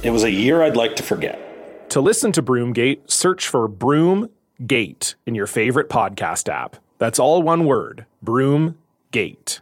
[0.00, 1.90] It was a year I'd like to forget.
[1.90, 6.76] To listen to Broomgate, search for Broomgate in your favorite podcast app.
[6.98, 9.60] That's all one word Broomgate.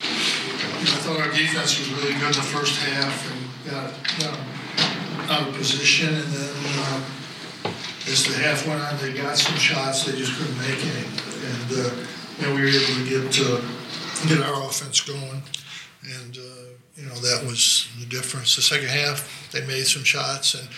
[0.00, 5.48] I thought our defense was really good in the first half and got, got out
[5.48, 6.08] of position.
[6.12, 7.02] And then uh,
[8.08, 11.06] as the half went on, they got some shots, they just couldn't make any.
[11.46, 11.90] And uh,
[12.38, 13.60] you know, we were able to get uh,
[14.26, 15.42] get our offense going,
[16.02, 18.56] and uh, you know that was the difference.
[18.56, 20.68] The second half, they made some shots, and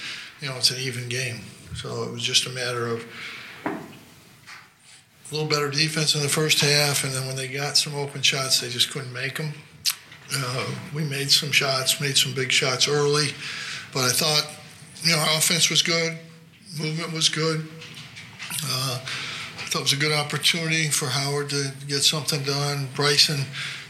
[0.41, 1.41] you know it's an even game.
[1.75, 3.05] So it was just a matter of
[3.64, 3.75] a
[5.34, 8.61] little better defense in the first half, and then when they got some open shots,
[8.61, 9.53] they just couldn't make them.
[10.34, 13.28] Uh, we made some shots, made some big shots early,
[13.92, 14.47] but I thought,
[15.03, 16.19] you know, our offense was good,
[16.78, 17.67] movement was good.
[18.64, 19.01] Uh,
[19.70, 22.89] thought it was a good opportunity for Howard to get something done.
[22.89, 23.45] Brycen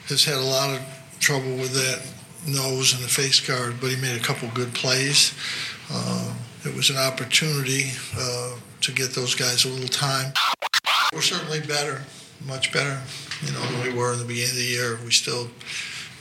[0.08, 0.82] has had a lot of
[1.20, 2.06] trouble with that
[2.46, 5.34] nose and the face guard, but he made a couple good plays.
[5.90, 6.32] Uh,
[6.64, 10.32] it was an opportunity uh, to get those guys a little time.
[11.12, 12.02] We're certainly better,
[12.46, 13.00] much better,
[13.44, 14.98] you know, than we were in the beginning of the year.
[15.04, 15.50] We still,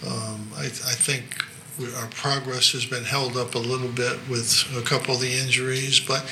[0.05, 1.43] um, I, I think
[1.77, 5.31] we, our progress has been held up a little bit with a couple of the
[5.31, 6.23] injuries, but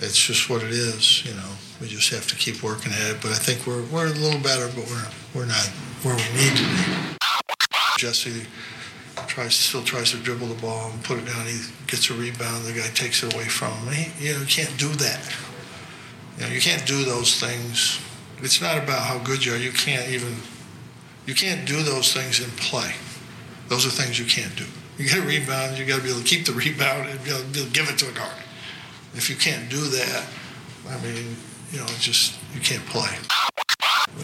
[0.00, 1.50] it's just what it is, you know.
[1.80, 3.16] We just have to keep working at it.
[3.20, 5.66] But I think we're we're a little better, but we're we're not
[6.02, 7.16] where we need to be.
[7.98, 8.46] Jesse
[9.36, 11.44] tries still tries to dribble the ball and put it down.
[11.44, 12.64] He gets a rebound.
[12.64, 13.92] The guy takes it away from him.
[13.92, 15.20] He, you know, you can't do that.
[16.38, 18.00] You know, you can't do those things.
[18.38, 19.58] It's not about how good you are.
[19.58, 20.36] You can't even
[21.26, 22.94] you can't do those things in play.
[23.68, 24.64] Those are things you can't do.
[24.96, 27.28] You get a rebound, you got to be able to keep the rebound and be
[27.28, 28.40] able to give it to a guard.
[29.12, 30.24] If you can't do that,
[30.88, 31.36] I mean,
[31.72, 33.12] you know, just you can't play.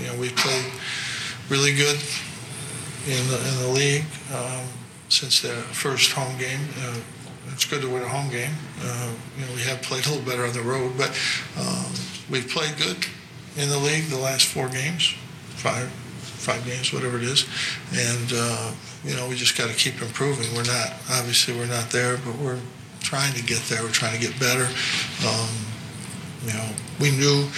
[0.01, 0.72] You know, we played
[1.51, 2.01] really good
[3.06, 4.65] in the, in the league um,
[5.12, 6.61] since the first home game.
[6.78, 6.99] Uh,
[7.53, 8.53] it's good to win a home game.
[8.81, 11.11] Uh, you know, we have played a little better on the road, but
[11.59, 11.93] um,
[12.31, 12.97] we've played good
[13.56, 15.15] in the league the last four games,
[15.56, 15.89] five,
[16.21, 17.47] five games, whatever it is,
[17.93, 18.72] and uh,
[19.05, 20.49] you know, we just got to keep improving.
[20.56, 22.61] We're not obviously we're not there, but we're
[23.01, 23.83] trying to get there.
[23.83, 24.65] We're trying to get better.
[25.28, 25.51] Um,
[26.47, 26.69] you know,
[27.01, 27.49] we knew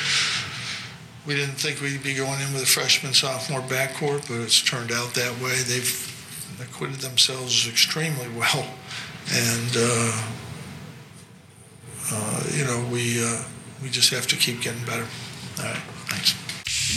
[1.25, 4.91] we didn't think we'd be going in with a freshman sophomore backcourt, but it's turned
[4.91, 5.55] out that way.
[5.63, 6.14] They've
[6.61, 8.67] acquitted themselves extremely well,
[9.33, 10.23] and uh,
[12.13, 13.43] uh, you know we uh,
[13.83, 15.07] we just have to keep getting better.
[15.59, 16.35] All right, thanks.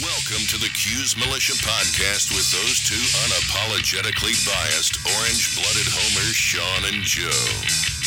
[0.02, 7.02] Welcome to the Cuse Militia podcast with those two unapologetically biased, orange-blooded homers, Sean and
[7.02, 7.97] Joe.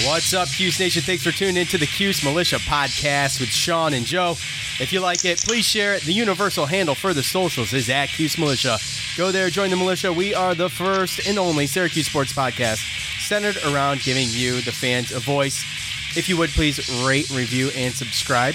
[0.00, 1.02] What's up, Cuse Nation?
[1.02, 4.30] Thanks for tuning into the Cuse Militia podcast with Sean and Joe.
[4.80, 6.02] If you like it, please share it.
[6.02, 8.78] The universal handle for the socials is at Cuse Militia.
[9.18, 10.10] Go there, join the militia.
[10.10, 12.80] We are the first and only Syracuse sports podcast
[13.20, 15.62] centered around giving you, the fans, a voice.
[16.16, 18.54] If you would please rate, review, and subscribe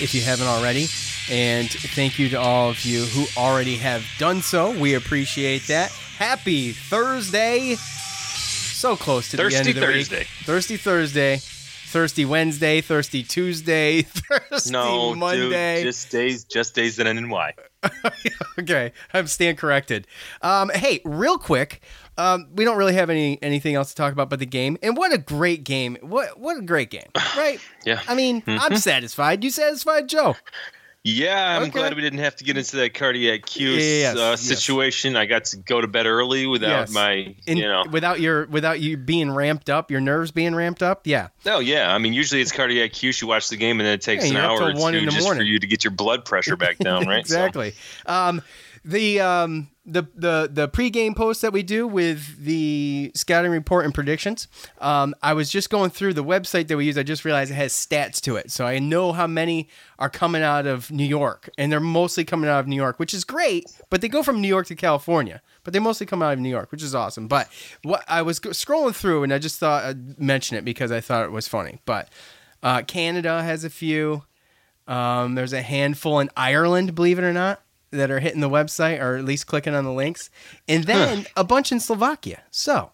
[0.00, 0.88] if you haven't already.
[1.30, 4.76] And thank you to all of you who already have done so.
[4.76, 5.92] We appreciate that.
[6.18, 7.76] Happy Thursday
[8.82, 10.18] so close to Thirsty the end of the Thursday.
[10.18, 10.28] week.
[10.42, 11.40] Thirsty Thursday.
[11.92, 15.76] Thirsty Wednesday, Thirsty Tuesday, Thirsty No, Monday.
[15.76, 17.52] dude, just days, just days that end in Y.
[18.58, 20.06] okay, I'm stand corrected.
[20.40, 21.82] Um, hey, real quick,
[22.16, 24.78] um, we don't really have any anything else to talk about but the game.
[24.82, 25.98] And what a great game!
[26.00, 27.60] What what a great game, right?
[27.84, 28.00] Yeah.
[28.08, 29.44] I mean, I'm satisfied.
[29.44, 30.34] You satisfied, Joe?
[31.04, 31.70] Yeah, I'm Okay.
[31.72, 34.40] glad we didn't have to get into that cardiac Cuse Yes, uh, yes.
[34.40, 35.16] situation.
[35.16, 36.90] I got to go to bed early without Yes.
[36.92, 37.82] my, In, you know.
[37.90, 41.04] without your without you being ramped up, your nerves being ramped up.
[41.08, 41.28] Yeah.
[41.44, 43.20] Oh yeah, I mean usually it's cardiac Cuse.
[43.20, 45.40] You watch the game and then it takes Yeah, an hour or two just morning.
[45.40, 47.26] for you to get your blood pressure back down, right?
[47.26, 47.74] So- exactly.
[48.06, 48.40] Um,
[48.84, 53.92] the um the the the pregame post that we do with the scouting report and
[53.92, 54.46] predictions.
[54.80, 56.96] Um, I was just going through the website that we use.
[56.96, 59.68] I just realized it has stats to it, so I know how many
[59.98, 63.12] are coming out of New York, and they're mostly coming out of New York, which
[63.12, 63.66] is great.
[63.90, 66.50] But they go from New York to California, but they mostly come out of New
[66.50, 67.26] York, which is awesome.
[67.26, 67.48] But
[67.82, 71.24] what I was scrolling through, and I just thought I'd mention it because I thought
[71.24, 71.80] it was funny.
[71.86, 72.08] But
[72.62, 74.24] uh, Canada has a few.
[74.86, 77.62] Um, there's a handful in Ireland, believe it or not
[77.92, 80.30] that are hitting the website or at least clicking on the links,
[80.68, 82.42] and then a bunch in Slovakia.
[82.50, 82.90] So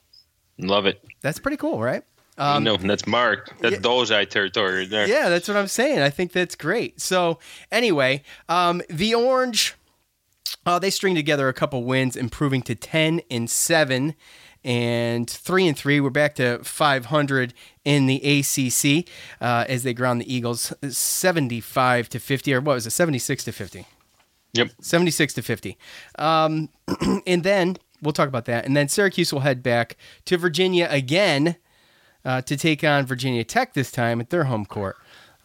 [0.59, 1.03] Love it.
[1.23, 2.03] that's pretty cool, right?
[2.37, 3.53] Um, no, that's Mark.
[3.61, 5.09] That's yeah, Dolezaj territory right there.
[5.09, 6.01] Yeah, that's what I'm saying.
[6.01, 7.01] I think that's great.
[7.01, 7.41] So
[7.73, 9.75] anyway, um, the Orange,
[10.65, 14.15] uh, they string together a couple wins, improving to ten and seven.
[14.65, 17.55] And three and three, we're back to 500
[17.85, 19.09] in the ACC
[19.41, 23.53] uh, as they ground the Eagles 75 to 50, or what was it, 76 to
[23.53, 23.87] 50?
[24.55, 24.71] Yep.
[24.81, 25.79] 76 to 50.
[26.19, 26.71] Um,
[27.27, 28.65] and then we'll talk about that.
[28.65, 31.57] And then Syracuse will head back to Virginia again
[32.25, 34.97] uh, to take on Virginia Tech this time at their home court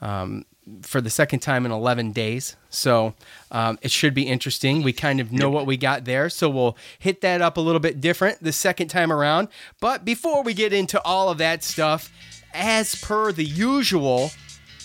[0.02, 0.46] um,
[0.82, 2.56] for the second time in 11 days.
[2.70, 3.14] So
[3.52, 4.82] um, it should be interesting.
[4.82, 6.30] We kind of know what we got there.
[6.30, 9.50] So we'll hit that up a little bit different the second time around.
[9.80, 12.12] But before we get into all of that stuff,
[12.54, 14.32] as per the usual,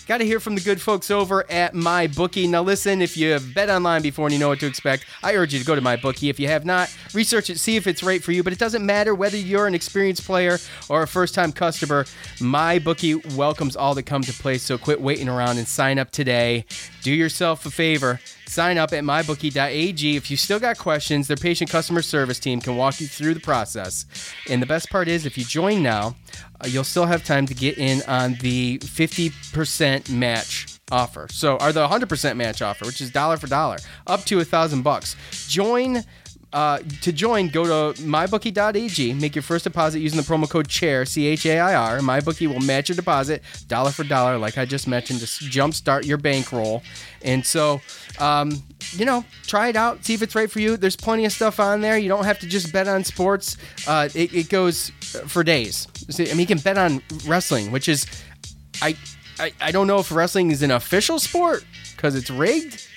[0.09, 2.49] Got to hear from the good folks over at MyBookie.
[2.49, 5.35] Now, listen, if you have bet online before and you know what to expect, I
[5.35, 6.31] urge you to go to MyBookie.
[6.31, 8.41] If you have not, research it, see if it's right for you.
[8.41, 10.57] But it doesn't matter whether you're an experienced player
[10.89, 12.05] or a first time customer,
[12.37, 14.57] MyBookie welcomes all that come to play.
[14.57, 16.65] So quit waiting around and sign up today.
[17.03, 18.19] Do yourself a favor
[18.49, 20.15] Sign up at mybookie.ag.
[20.15, 23.39] If you still got questions, their patient customer service team can walk you through the
[23.39, 24.05] process.
[24.49, 26.15] And the best part is, if you join now,
[26.59, 31.27] uh, you'll still have time to get in on the 50% match offer.
[31.29, 34.81] So, are the 100% match offer, which is dollar for dollar, up to a thousand
[34.81, 35.15] bucks.
[35.47, 36.03] Join
[36.51, 41.05] uh, to join, go to mybookie.ag, make your first deposit using the promo code CHAIR,
[41.05, 41.99] C H A I R.
[41.99, 46.17] MyBookie will match your deposit dollar for dollar, like I just mentioned, to jumpstart your
[46.17, 46.81] bankroll.
[47.21, 47.81] And so,
[48.17, 48.63] um,
[48.93, 50.75] you know, try it out, see if it's right for you.
[50.75, 51.97] There's plenty of stuff on there.
[51.97, 53.57] You don't have to just bet on sports,
[53.87, 54.89] uh, it, it goes
[55.27, 55.87] for days.
[56.17, 58.07] I mean, you can bet on wrestling, which is,
[58.81, 58.95] I,
[59.39, 61.63] I, I don't know if wrestling is an official sport
[61.95, 62.87] because it's rigged.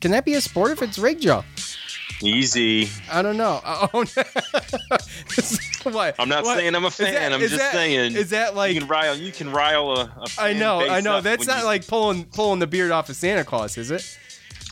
[0.00, 1.44] Can that be a sport if it's rigged, Joe?
[2.22, 2.88] Easy.
[3.10, 3.60] I don't know.
[3.74, 4.04] Oh,
[5.90, 6.14] what?
[6.18, 6.56] I'm not what?
[6.56, 7.14] saying I'm a fan.
[7.14, 8.14] That, I'm just that, saying.
[8.14, 9.16] Is that like you can rile?
[9.16, 10.04] You can rile a.
[10.04, 10.80] a I know.
[10.80, 11.20] I know.
[11.20, 11.64] That's not you...
[11.64, 14.18] like pulling pulling the beard off of Santa Claus, is it?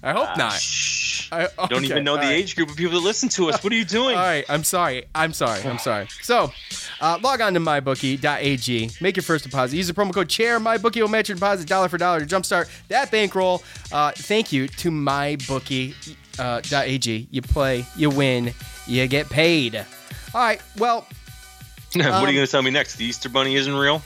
[0.02, 0.52] I hope uh, not.
[0.52, 1.28] Shh.
[1.32, 2.32] I okay, don't even know the right.
[2.32, 3.62] age group of people that listen to us.
[3.62, 4.16] What are you doing?
[4.16, 5.04] all right, I'm sorry.
[5.14, 5.62] I'm sorry.
[5.62, 6.08] I'm sorry.
[6.22, 6.52] So,
[7.00, 8.90] uh, log on to mybookie.ag.
[9.00, 9.76] Make your first deposit.
[9.76, 10.58] Use the promo code CHAIR.
[10.58, 13.62] MyBookie will match your deposit dollar for dollar to jumpstart that bankroll.
[13.92, 17.28] Uh, thank you to MyBookie uh, .ag.
[17.30, 18.52] You play, you win,
[18.86, 19.76] you get paid.
[19.76, 20.60] All right.
[20.78, 21.06] Well,
[21.92, 22.96] what um, are you um, going to tell me next?
[22.96, 24.02] The Easter Bunny isn't real?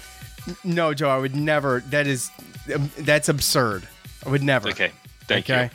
[0.63, 1.09] No, Joe.
[1.09, 1.81] I would never.
[1.91, 2.31] That is,
[2.75, 3.89] um, that's absurd.
[4.27, 4.69] I would never.
[4.69, 4.91] Okay.
[5.27, 5.65] Thank okay?
[5.65, 5.71] you.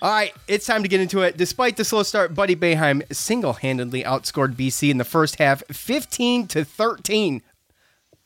[0.00, 1.36] All right, it's time to get into it.
[1.36, 6.64] Despite the slow start, Buddy Boeheim single-handedly outscored BC in the first half, 15 to
[6.64, 7.42] 13.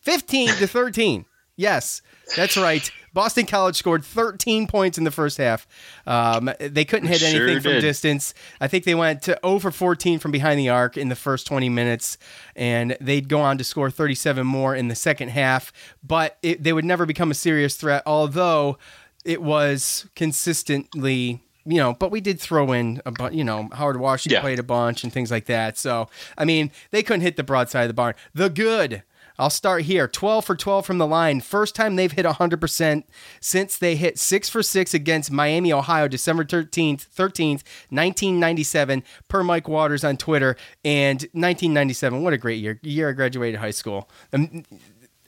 [0.00, 1.24] 15 to 13.
[1.56, 2.02] Yes,
[2.36, 2.90] that's right.
[3.12, 5.66] Boston College scored 13 points in the first half.
[6.06, 8.34] Um, they couldn't hit anything sure from distance.
[8.60, 11.68] I think they went to over 14 from behind the arc in the first 20
[11.68, 12.18] minutes,
[12.56, 15.72] and they'd go on to score 37 more in the second half.
[16.02, 18.78] But it, they would never become a serious threat, although
[19.24, 23.98] it was consistently you know, but we did throw in a bunch, you know, Howard
[23.98, 24.40] Washington yeah.
[24.40, 25.78] played a bunch and things like that.
[25.78, 28.14] So, I mean, they couldn't hit the broadside of the barn.
[28.34, 29.04] The good
[29.38, 30.06] I'll start here.
[30.08, 31.40] 12 for 12 from the line.
[31.40, 33.04] First time they've hit 100%
[33.40, 39.68] since they hit 6 for 6 against Miami, Ohio, December 13th, 13th, 1997, per Mike
[39.68, 40.56] Waters on Twitter.
[40.84, 42.78] And 1997, what a great year.
[42.82, 44.08] Year I graduated high school.
[44.32, 44.64] Um,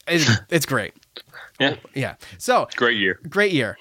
[0.06, 0.94] it's, it's great.
[1.58, 1.76] Yeah.
[1.94, 2.14] Yeah.
[2.38, 3.18] So, great year.
[3.28, 3.78] Great year.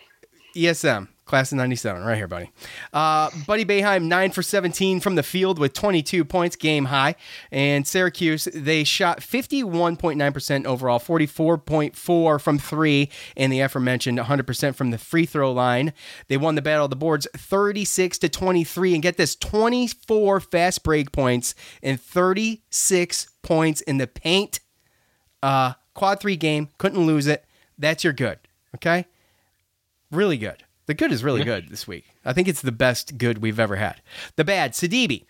[0.55, 1.07] ESM.
[1.25, 2.51] Class of 97, right here, buddy.
[2.91, 7.15] Uh, buddy Boeheim, 9 for 17 from the field with 22 points, game high.
[7.49, 14.97] And Syracuse, they shot 51.9% overall, 44.4 from three, and the aforementioned 100% from the
[14.97, 15.93] free throw line.
[16.27, 18.93] They won the battle of the boards 36 to 23.
[18.93, 24.59] And get this 24 fast break points and 36 points in the paint.
[25.41, 27.45] Uh, quad three game, couldn't lose it.
[27.77, 28.39] That's your good,
[28.75, 29.05] okay?
[30.11, 30.62] Really good.
[30.85, 32.05] The good is really good this week.
[32.25, 34.01] I think it's the best good we've ever had.
[34.35, 35.25] The bad, Sidibe.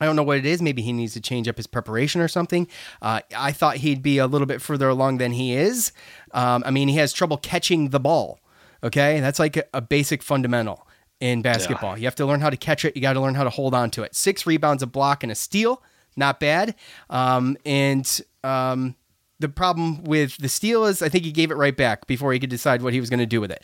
[0.00, 0.62] I don't know what it is.
[0.62, 2.68] Maybe he needs to change up his preparation or something.
[3.02, 5.92] Uh, I thought he'd be a little bit further along than he is.
[6.32, 8.38] Um, I mean, he has trouble catching the ball.
[8.84, 10.86] Okay, that's like a, a basic fundamental.
[11.20, 11.92] in basketball.
[11.92, 12.02] Yeah.
[12.02, 12.94] You have to learn how to catch it.
[12.94, 14.14] You got to learn how to hold on to it.
[14.14, 15.82] Six rebounds, a block, and a steal.
[16.16, 16.74] Not bad.
[17.10, 18.94] Um, and um,
[19.40, 22.38] the problem with the steal is I think he gave it right back before he
[22.38, 23.62] could decide what he was going to do with it.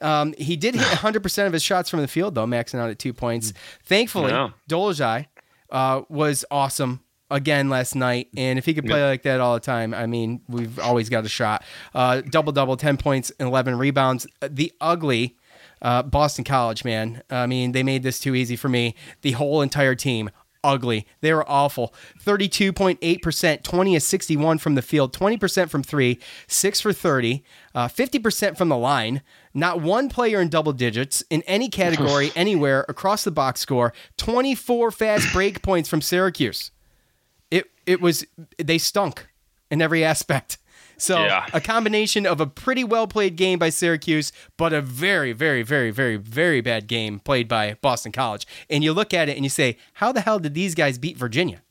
[0.00, 2.98] Um, he did hit 100% of his shots from the field, though, maxing out at
[2.98, 3.52] two points.
[3.84, 4.50] Thankfully, yeah.
[5.70, 8.28] Uh, was awesome again last night.
[8.36, 11.24] And if he could play like that all the time, I mean, we've always got
[11.24, 11.64] a shot.
[11.94, 14.26] Uh, double double, 10 points, and 11 rebounds.
[14.40, 15.36] The ugly
[15.82, 17.22] uh, Boston College, man.
[17.30, 18.94] I mean, they made this too easy for me.
[19.22, 20.30] The whole entire team,
[20.66, 21.06] ugly.
[21.20, 21.94] They were awful.
[22.24, 26.18] 32.8%, 20 of 61 from the field, 20% from three,
[26.48, 27.44] six for 30,
[27.74, 29.22] uh, 50% from the line.
[29.54, 33.92] Not one player in double digits in any category, anywhere across the box score.
[34.16, 36.72] 24 fast break points from Syracuse.
[37.50, 38.26] It it was
[38.58, 39.28] they stunk
[39.70, 40.58] in every aspect.
[40.98, 41.46] So yeah.
[41.52, 45.90] a combination of a pretty well played game by Syracuse, but a very, very, very,
[45.90, 48.46] very, very bad game played by Boston College.
[48.70, 51.16] And you look at it and you say, how the hell did these guys beat
[51.16, 51.62] Virginia?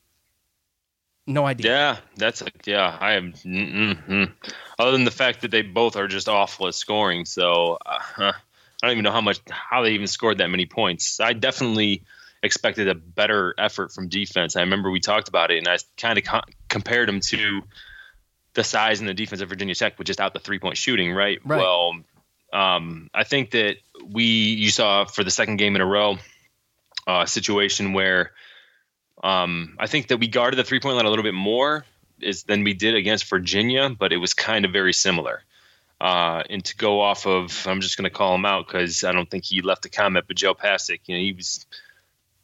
[1.26, 1.72] No idea.
[1.72, 2.96] Yeah, that's a, yeah.
[3.00, 3.32] I am.
[3.32, 4.32] Mm-mm.
[4.78, 8.32] Other than the fact that they both are just awful at scoring, so uh, I
[8.82, 11.18] don't even know how much how they even scored that many points.
[11.18, 12.04] I definitely
[12.44, 14.54] expected a better effort from defense.
[14.54, 17.62] I remember we talked about it, and I kind of co- compared them to
[18.56, 21.12] the size and the defense of Virginia Tech with just out the three point shooting,
[21.12, 21.38] right?
[21.44, 21.58] right.
[21.58, 21.92] Well,
[22.52, 26.16] um, I think that we you saw for the second game in a row
[27.06, 28.32] uh, a situation where
[29.22, 31.84] um, I think that we guarded the three point line a little bit more
[32.20, 35.42] is than we did against Virginia, but it was kind of very similar.
[36.00, 39.12] Uh, and to go off of, I'm just going to call him out because I
[39.12, 41.64] don't think he left a comment, but Joe Pasek, you know, he was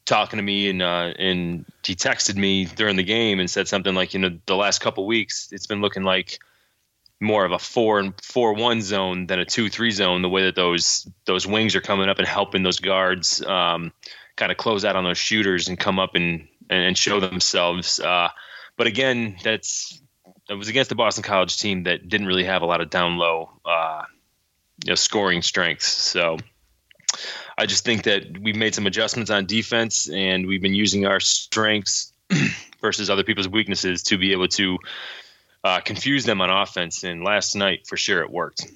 [0.04, 3.94] talking to me and uh, and he texted me during the game and said something
[3.94, 6.38] like, you know, the last couple weeks it's been looking like
[7.20, 10.22] more of a four and four one zone than a two three zone.
[10.22, 13.92] The way that those those wings are coming up and helping those guards um,
[14.36, 18.00] kind of close out on those shooters and come up and and show themselves.
[18.00, 18.28] Uh,
[18.76, 20.00] but again, that's
[20.48, 23.16] that was against the Boston College team that didn't really have a lot of down
[23.16, 24.02] low uh,
[24.84, 25.86] you know, scoring strengths.
[25.86, 26.38] So
[27.58, 31.20] I just think that we've made some adjustments on defense and we've been using our
[31.20, 32.12] strengths
[32.80, 34.78] versus other people's weaknesses to be able to
[35.64, 37.04] uh, confuse them on offense.
[37.04, 38.66] And last night, for sure, it worked.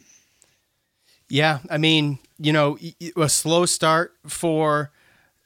[1.29, 2.79] Yeah, I mean, you know,
[3.17, 4.93] a slow start for.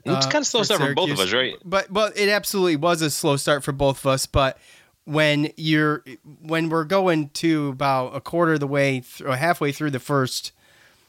[0.06, 1.56] Uh, it's kind of slow for start Syracuse, for both of us, right?
[1.64, 4.26] But but it absolutely was a slow start for both of us.
[4.26, 4.58] But
[5.04, 6.04] when you're
[6.42, 10.00] when we're going to about a quarter of the way th- or halfway through the
[10.00, 10.52] first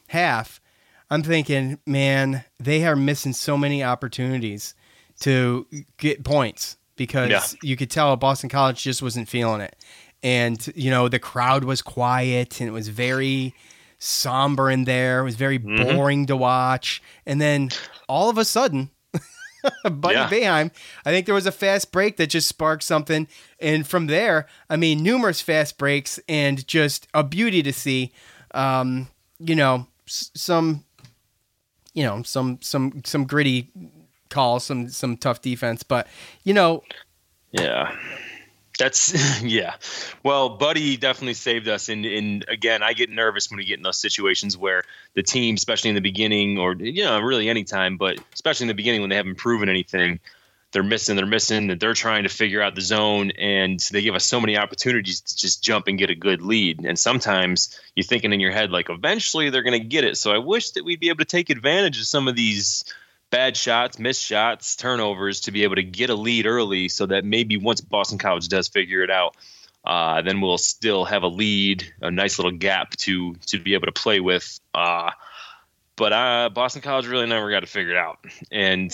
[0.08, 0.60] half,
[1.12, 4.74] I'm thinking, man, they are missing so many opportunities
[5.20, 5.66] to
[5.98, 7.42] get points because yeah.
[7.62, 9.76] you could tell Boston College just wasn't feeling it.
[10.22, 13.54] And, you know, the crowd was quiet and it was very
[13.98, 15.20] somber in there.
[15.20, 15.96] It was very mm-hmm.
[15.96, 17.02] boring to watch.
[17.26, 17.68] And then
[18.08, 18.88] all of a sudden,
[19.84, 20.30] Buddy yeah.
[20.30, 20.70] Boeheim,
[21.04, 23.28] I think there was a fast break that just sparked something.
[23.60, 28.12] And from there, I mean, numerous fast breaks and just a beauty to see.
[28.54, 30.84] Um, you know, s- some
[31.94, 33.70] you know some some some gritty
[34.28, 36.06] calls, some some tough defense, but
[36.44, 36.82] you know,
[37.52, 37.94] yeah.
[38.78, 39.74] That's yeah.
[40.22, 41.88] Well, Buddy definitely saved us.
[41.88, 44.82] And, and again, I get nervous when we get in those situations where
[45.14, 48.68] the team, especially in the beginning, or you know, really any time, but especially in
[48.68, 50.20] the beginning when they haven't proven anything,
[50.72, 54.14] they're missing, they're missing, that they're trying to figure out the zone, and they give
[54.14, 56.84] us so many opportunities to just jump and get a good lead.
[56.84, 60.16] And sometimes you're thinking in your head like, eventually they're going to get it.
[60.16, 62.84] So I wish that we'd be able to take advantage of some of these
[63.30, 67.24] bad shots, missed shots, turnovers to be able to get a lead early, so that
[67.24, 69.36] maybe once Boston College does figure it out.
[69.84, 73.86] Uh, then we'll still have a lead, a nice little gap to to be able
[73.86, 74.60] to play with.
[74.72, 75.10] Uh,
[75.96, 78.18] but uh, Boston College really never got to figure it out,
[78.50, 78.92] and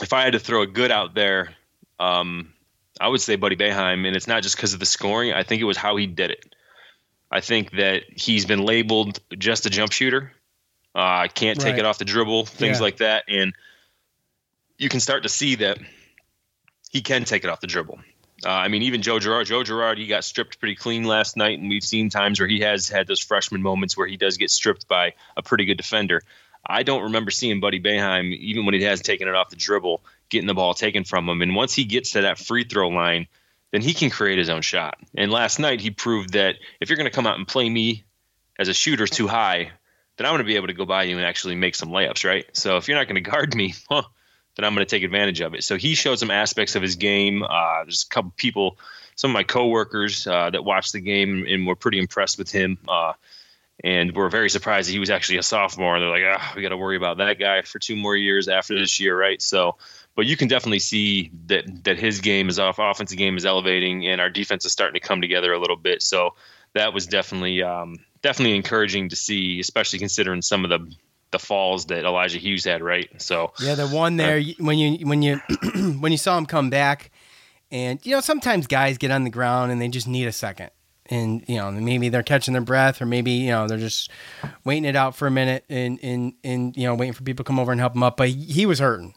[0.00, 1.54] if I had to throw a good out there,
[1.98, 2.52] um,
[3.00, 5.32] I would say Buddy Boeheim, and it's not just because of the scoring.
[5.32, 6.54] I think it was how he did it.
[7.30, 10.32] I think that he's been labeled just a jump shooter.
[10.94, 11.80] Uh, can't take right.
[11.80, 12.82] it off the dribble, things yeah.
[12.82, 13.54] like that, and
[14.76, 15.78] you can start to see that
[16.90, 17.98] he can take it off the dribble.
[18.44, 21.58] Uh, I mean, even Joe Girard, Joe Girard, he got stripped pretty clean last night,
[21.58, 24.50] and we've seen times where he has had those freshman moments where he does get
[24.50, 26.22] stripped by a pretty good defender.
[26.64, 30.02] I don't remember seeing Buddy Boeheim, even when he has taken it off the dribble,
[30.28, 31.42] getting the ball taken from him.
[31.42, 33.26] And once he gets to that free throw line,
[33.72, 34.98] then he can create his own shot.
[35.16, 38.04] And last night he proved that if you're going to come out and play me
[38.58, 39.72] as a shooter too high,
[40.16, 42.24] then I'm going to be able to go by you and actually make some layups,
[42.24, 42.44] right?
[42.52, 44.02] So if you're not going to guard me, huh,
[44.56, 45.64] then I'm going to take advantage of it.
[45.64, 47.42] So he showed some aspects of his game.
[47.42, 48.78] Uh, there's a couple people,
[49.16, 52.78] some of my coworkers uh, that watched the game and were pretty impressed with him.
[52.86, 53.14] Uh,
[53.84, 55.96] and we're very surprised that he was actually a sophomore.
[55.96, 58.48] And they're like, ah, we got to worry about that guy for two more years
[58.48, 59.42] after this year, right?
[59.42, 59.76] So,
[60.14, 64.06] but you can definitely see that that his game is off, offensive game is elevating,
[64.06, 66.02] and our defense is starting to come together a little bit.
[66.02, 66.34] So
[66.74, 70.94] that was definitely um, definitely encouraging to see, especially considering some of the
[71.32, 73.10] the falls that Elijah Hughes had, right?
[73.20, 75.36] So yeah, the one there uh, when you when you
[75.98, 77.10] when you saw him come back,
[77.70, 80.70] and you know sometimes guys get on the ground and they just need a second,
[81.12, 84.10] and you know maybe they're catching their breath or maybe you know they're just
[84.64, 87.46] waiting it out for a minute and and and you know waiting for people to
[87.46, 88.16] come over and help him up.
[88.16, 89.14] But he was hurting.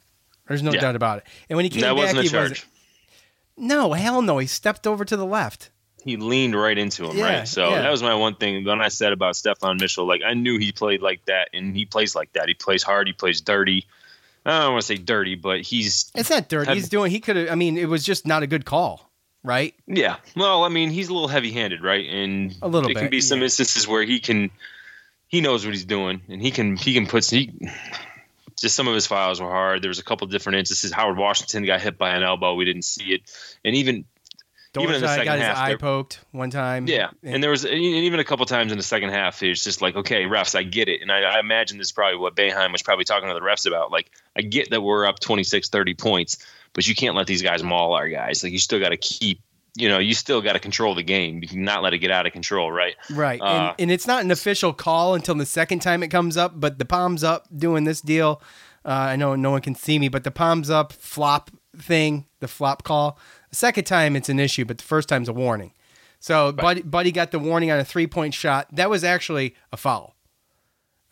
[0.47, 0.81] There's no yeah.
[0.81, 1.23] doubt about it.
[1.49, 2.49] And when he came that back, wasn't a he charge.
[2.49, 2.65] was
[3.57, 4.37] no hell no.
[4.37, 5.69] He stepped over to the left
[6.05, 7.47] he leaned right into him, yeah, right?
[7.47, 7.81] So yeah.
[7.81, 10.07] that was my one thing when I said about Steffon Mitchell.
[10.07, 12.47] Like I knew he played like that, and he plays like that.
[12.47, 13.07] He plays hard.
[13.07, 13.87] He plays dirty.
[14.45, 16.11] I don't want to say dirty, but he's.
[16.13, 16.67] It's not dirty.
[16.67, 17.09] Had, he's doing.
[17.09, 17.49] He could have.
[17.49, 19.09] I mean, it was just not a good call,
[19.45, 19.73] right?
[19.87, 20.17] Yeah.
[20.35, 22.05] Well, I mean, he's a little heavy-handed, right?
[22.07, 22.89] And a little.
[22.89, 23.45] It bit, can be some yeah.
[23.45, 24.51] instances where he can.
[25.27, 26.75] He knows what he's doing, and he can.
[26.75, 27.25] He can put.
[27.25, 27.53] He,
[28.59, 29.81] just some of his files were hard.
[29.81, 30.91] There was a couple different instances.
[30.91, 32.53] Howard Washington got hit by an elbow.
[32.55, 33.21] We didn't see it,
[33.63, 34.05] and even
[34.81, 36.87] even in the second got his half, eye there- poked one time.
[36.87, 39.81] Yeah, and there was and even a couple times in the second half, it's just
[39.81, 42.71] like, okay, refs, I get it, and I, I imagine this is probably what Boeheim
[42.71, 43.91] was probably talking to the refs about.
[43.91, 47.63] Like, I get that we're up 26, 30 points, but you can't let these guys
[47.63, 48.43] maul our guys.
[48.43, 49.41] Like, you still got to keep,
[49.75, 51.41] you know, you still got to control the game.
[51.41, 52.95] You cannot let it get out of control, right?
[53.09, 53.41] Right.
[53.41, 56.59] Uh, and, and it's not an official call until the second time it comes up,
[56.59, 58.41] but the palms up doing this deal.
[58.85, 62.47] Uh, I know no one can see me, but the palms up flop thing, the
[62.47, 63.17] flop call.
[63.49, 65.73] The second time it's an issue, but the first time's a warning.
[66.19, 68.67] So Buddy, Buddy got the warning on a three point shot.
[68.75, 70.15] That was actually a foul.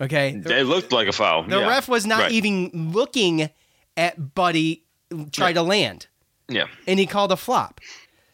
[0.01, 0.35] Okay.
[0.35, 1.43] The, It looked like a foul.
[1.43, 1.67] the yeah.
[1.67, 2.31] ref was not Right.
[2.31, 3.49] even looking
[3.95, 4.82] at Buddy
[5.31, 5.53] try Yeah.
[5.55, 6.07] to land,
[6.49, 6.65] Yeah.
[6.87, 7.79] and he called a flop.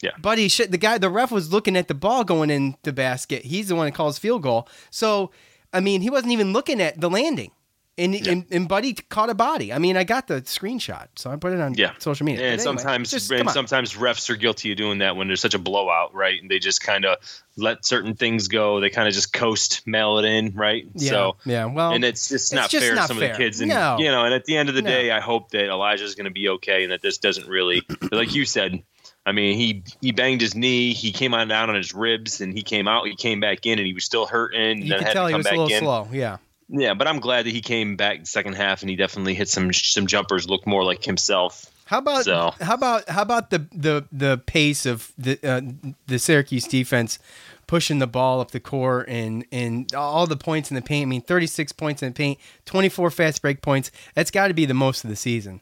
[0.02, 0.12] Yeah.
[0.22, 3.44] Buddy, shit, the guy, the ref was looking at the ball going in the basket.
[3.46, 4.68] He's the one that calls field goal.
[4.90, 5.32] So,
[5.74, 7.52] I mean, he wasn't even looking at the landing.
[8.00, 9.74] And, and, and Buddy caught a body.
[9.74, 11.92] I mean, I got the screenshot, so I put it on Yeah.
[12.00, 12.42] social media.
[12.46, 15.54] And anyway, sometimes, just- and sometimes refs are guilty of doing that when there's such
[15.54, 16.42] a blowout, right?
[16.42, 17.18] And they just kind of
[17.58, 18.80] let certain things go.
[18.80, 20.86] They kind of just coast mail it in, right?
[20.96, 21.66] yeah, So, yeah.
[21.66, 23.32] Well, and it's just not it's just fair not to some fair.
[23.32, 23.60] of the kids.
[23.60, 23.98] And No.
[24.00, 24.90] you know, and at the end of the No.
[24.90, 28.34] day, I hope that Elijah's going to be okay and that this doesn't really, like
[28.34, 28.82] you said.
[29.26, 30.94] I mean, he he banged his knee.
[30.94, 33.06] He came on down on his ribs, and he came out.
[33.06, 34.60] He came back in, and he was still hurting.
[34.62, 35.80] And you then could had tell to he come was a little in.
[35.80, 36.08] slow.
[36.12, 36.38] Yeah.
[36.70, 39.50] Yeah, but I'm glad that he came back the second half, and he definitely hit
[39.50, 41.66] some some jumpers, looked more like himself.
[41.86, 45.62] How about So- how about how about the the the pace of the uh,
[46.08, 47.18] the Syracuse defense
[47.66, 51.04] pushing the ball up the court and and all the points in the paint.
[51.04, 53.92] I mean, 36 points in the paint, 24 fast break points.
[54.16, 55.62] That's got to be the most of the season.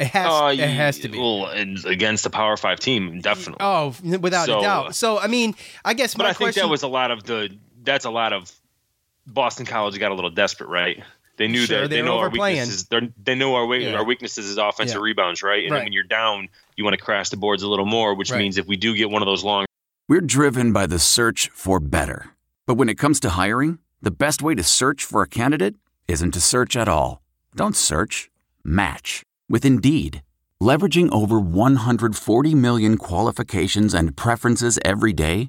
[0.00, 1.18] It has Uh, it has to be.
[1.18, 3.58] Well, and against the Power Five team, definitely.
[3.64, 4.94] Oh, without So, a doubt.
[4.96, 6.34] So I mean, I guess my question.
[6.38, 7.56] but I think that was a lot of the.
[7.84, 8.50] That's a lot of
[9.26, 11.02] Boston College got a little desperate, right?
[11.36, 12.84] They knew Sure, that they they were know our weaknesses.
[12.86, 13.94] They're, they know our Yeah.
[13.96, 15.02] our weaknesses is offensive Yeah.
[15.02, 15.64] rebounds, right?
[15.64, 15.84] And Right.
[15.84, 18.38] when you're down, you want to crash the boards a little more, which Right.
[18.38, 19.64] means if we do get one of those long
[20.06, 22.26] We're driven by the search for better.
[22.66, 25.76] But when it comes to hiring, the best way to search for a candidate
[26.08, 27.22] isn't to search at all.
[27.56, 28.30] Don't search,
[28.62, 30.22] match with Indeed.
[30.62, 35.48] Leveraging over 140 million qualifications and preferences every day,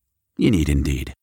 [0.37, 1.13] You need Indeed.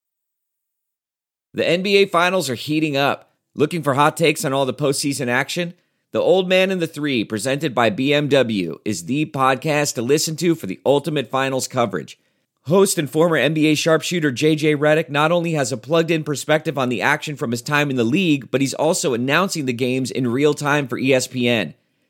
[1.54, 3.32] The NBA Finals are heating up.
[3.54, 5.74] Looking for hot takes on all the postseason action?
[6.12, 10.54] The Old Man and the Three, presented by BMW, is the podcast to listen to
[10.54, 12.18] for the ultimate finals coverage.
[12.62, 16.90] Host and former NBA sharpshooter JJ Redick not only has a plugged in perspective on
[16.90, 20.28] the action from his time in the league, but he's also announcing the games in
[20.28, 21.74] real time for ESPN.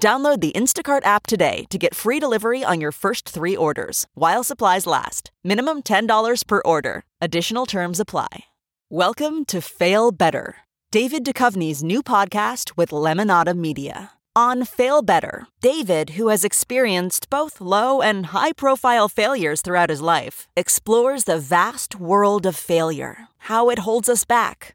[0.00, 4.44] Download the Instacart app today to get free delivery on your first three orders while
[4.44, 5.30] supplies last.
[5.42, 7.04] Minimum $10 per order.
[7.20, 8.44] Additional terms apply.
[8.90, 10.56] Welcome to Fail Better,
[10.90, 14.10] David Duchovny's new podcast with Lemonada Media.
[14.36, 20.00] On Fail Better, David, who has experienced both low and high profile failures throughout his
[20.00, 24.74] life, explores the vast world of failure, how it holds us back,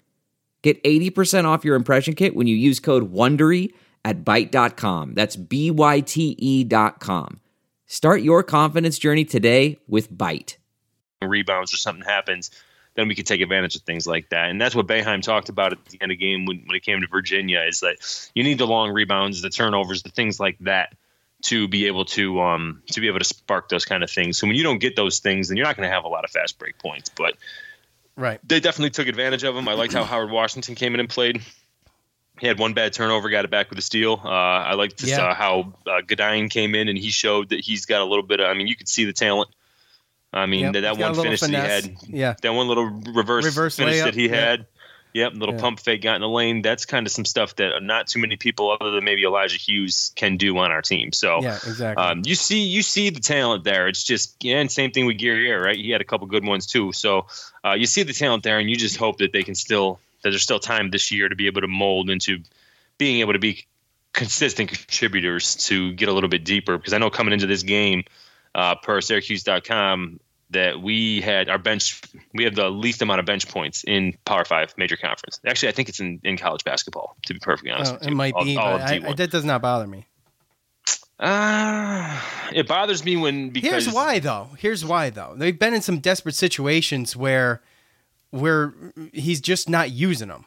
[0.61, 3.73] Get 80% off your impression kit when you use code WONDERY
[4.05, 5.13] at Byte.com.
[5.13, 7.39] That's B-Y-T-E dot com.
[7.87, 10.57] Start your confidence journey today with Byte.
[11.21, 12.49] Rebounds or something happens,
[12.95, 14.49] then we can take advantage of things like that.
[14.49, 16.83] And that's what Boeheim talked about at the end of the game when, when it
[16.83, 17.97] came to Virginia is that
[18.33, 20.95] you need the long rebounds, the turnovers, the things like that
[21.43, 24.37] to be able to um, to be able to spark those kind of things.
[24.37, 26.23] So when you don't get those things, then you're not going to have a lot
[26.23, 27.09] of fast break points.
[27.09, 27.35] But
[28.15, 29.67] right, they definitely took advantage of him.
[29.67, 31.41] I liked how Howard Washington came in and played.
[32.39, 34.19] He had one bad turnover, got it back with a steal.
[34.23, 35.21] Uh, I liked Yeah.
[35.27, 38.39] uh, how uh, Goodine came in and he showed that he's got a little bit
[38.39, 38.47] of.
[38.47, 39.49] I mean, you could see the talent.
[40.33, 42.35] I mean, Yep, that, that he's got a one finish that he had, Yeah.
[42.41, 44.59] that one little reverse, Reverse finish layup, that he had.
[44.61, 44.70] Yep,
[45.13, 45.61] little Yeah.
[45.61, 46.61] pump fake got in the lane.
[46.61, 50.11] That's kind of some stuff that not too many people, other than maybe Elijah Hughes,
[50.15, 51.11] can do on our team.
[51.11, 52.03] So Yeah, exactly.
[52.03, 53.87] um, you see, you see the talent there.
[53.87, 55.77] It's just, yeah, and same thing with Guerrier, right?
[55.77, 56.91] He had a couple good ones too.
[56.93, 57.27] So
[57.63, 60.29] uh, you see the talent there, and you just hope that they can still, that
[60.29, 62.39] there's still time this year to be able to mold into
[62.97, 63.65] being able to be
[64.13, 66.77] consistent contributors to get a little bit deeper.
[66.77, 68.03] Because I know coming into this game,
[68.53, 70.19] uh, per Syracuse.com,
[70.51, 72.01] that we had our bench,
[72.33, 75.39] we have the least amount of bench points in Power Five major conference.
[75.47, 77.15] Actually, I think it's in, in college basketball.
[77.27, 78.15] To be perfectly honest, Oh, it you.
[78.15, 79.05] might All- be, all I, D1.
[79.07, 80.05] I, that does not bother me.
[81.19, 82.19] Uh,
[82.51, 84.49] it bothers me when because Here's why, though.
[84.57, 85.35] Here's why, though.
[85.37, 87.61] They've been in some desperate situations where,
[88.31, 88.73] where
[89.13, 90.45] he's just not using them.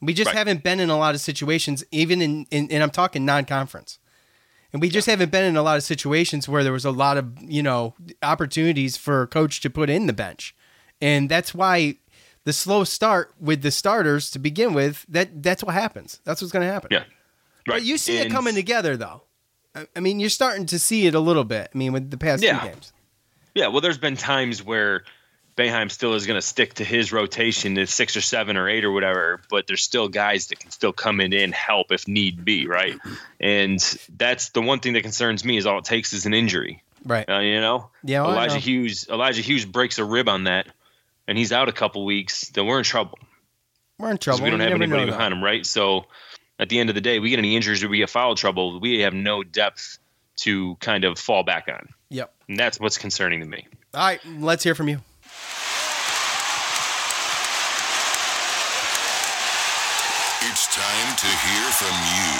[0.00, 0.36] We just Right.
[0.36, 3.98] haven't been in a lot of situations, even in, in and I'm talking non-conference,
[4.72, 7.16] and we just haven't been in a lot of situations where there was a lot
[7.16, 10.54] of you know opportunities for a coach to put in the bench,
[11.00, 11.96] and that's why
[12.44, 15.04] the slow start with the starters to begin with.
[15.08, 16.20] That that's what happens.
[16.24, 16.88] That's what's going to happen.
[16.92, 17.04] Yeah.
[17.66, 19.22] But you see it coming together, though.
[19.74, 21.70] I- I mean, you're starting to see it a little bit.
[21.74, 22.58] I mean, with the past Yeah.
[22.60, 22.92] two games.
[23.54, 25.04] Yeah, well, there's been times where
[25.58, 28.84] Boeheim still is going to stick to his rotation at six or seven or eight
[28.84, 32.44] or whatever, but there's still guys that can still come in and help if need
[32.44, 32.96] be, right?
[33.40, 33.80] And
[34.16, 37.28] that's the one thing that concerns me is all it takes is an injury, Right.
[37.28, 37.90] uh, you know?
[38.04, 38.60] Yeah, well, Elijah know.
[38.60, 39.08] Hughes.
[39.10, 40.68] Elijah Hughes breaks a rib on that,
[41.26, 42.48] and he's out a couple weeks.
[42.50, 43.18] Then we're in trouble.
[43.98, 44.44] We're in trouble.
[44.44, 45.66] We don't have anybody behind him, right?
[45.66, 46.06] So
[46.60, 48.78] at the end of the day, we get any injuries or we get foul trouble,
[48.78, 49.98] we have no depth
[50.36, 51.88] to kind of fall back on.
[52.10, 52.32] Yep.
[52.48, 53.66] And that's what's concerning to me.
[53.92, 55.00] All right, let's hear from you.
[60.50, 62.32] It's time to hear from you,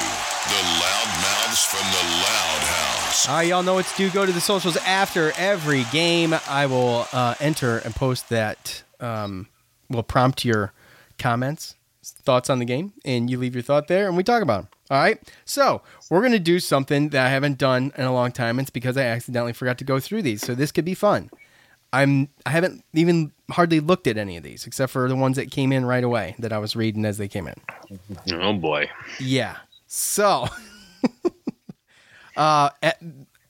[0.49, 3.29] the loudmouths from the Loud House.
[3.29, 4.09] All right, y'all know to do.
[4.09, 6.35] Go to the socials after every game.
[6.49, 8.83] I will uh, enter and post that.
[8.99, 9.49] Um,
[9.91, 10.73] will prompt your
[11.19, 14.63] comments, thoughts on the game, and you leave your thought there, and we talk about
[14.63, 14.69] them.
[14.91, 15.21] All right.
[15.45, 18.59] So we're gonna do something that I haven't done in a long time.
[18.59, 21.29] It's because I accidentally forgot to go through these, so this could be fun.
[21.93, 25.51] I'm I haven't even hardly looked at any of these except for the ones that
[25.51, 27.55] came in right away that I was reading as they came in.
[28.33, 28.91] Oh boy.
[29.19, 29.57] Yeah.
[29.87, 30.47] So,
[32.37, 33.03] uh, at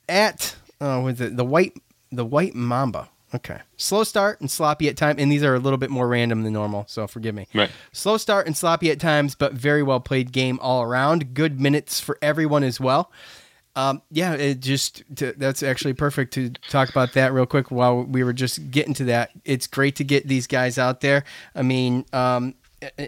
[0.09, 1.75] at oh, was it the white
[2.13, 3.09] the white mamba?
[3.35, 6.45] Okay, slow start and sloppy at times, and these are a little bit more random
[6.45, 7.47] than normal, so forgive me.
[7.53, 7.71] Right.
[7.93, 11.35] Slow start and sloppy at times, but very well played game all around.
[11.35, 13.13] Good minutes for everyone as well.
[13.79, 18.03] Um, yeah, it just to, that's actually perfect to talk about that real quick while
[18.03, 19.31] we were just getting to that.
[19.45, 21.23] It's great to get these guys out there.
[21.55, 22.55] I mean, um,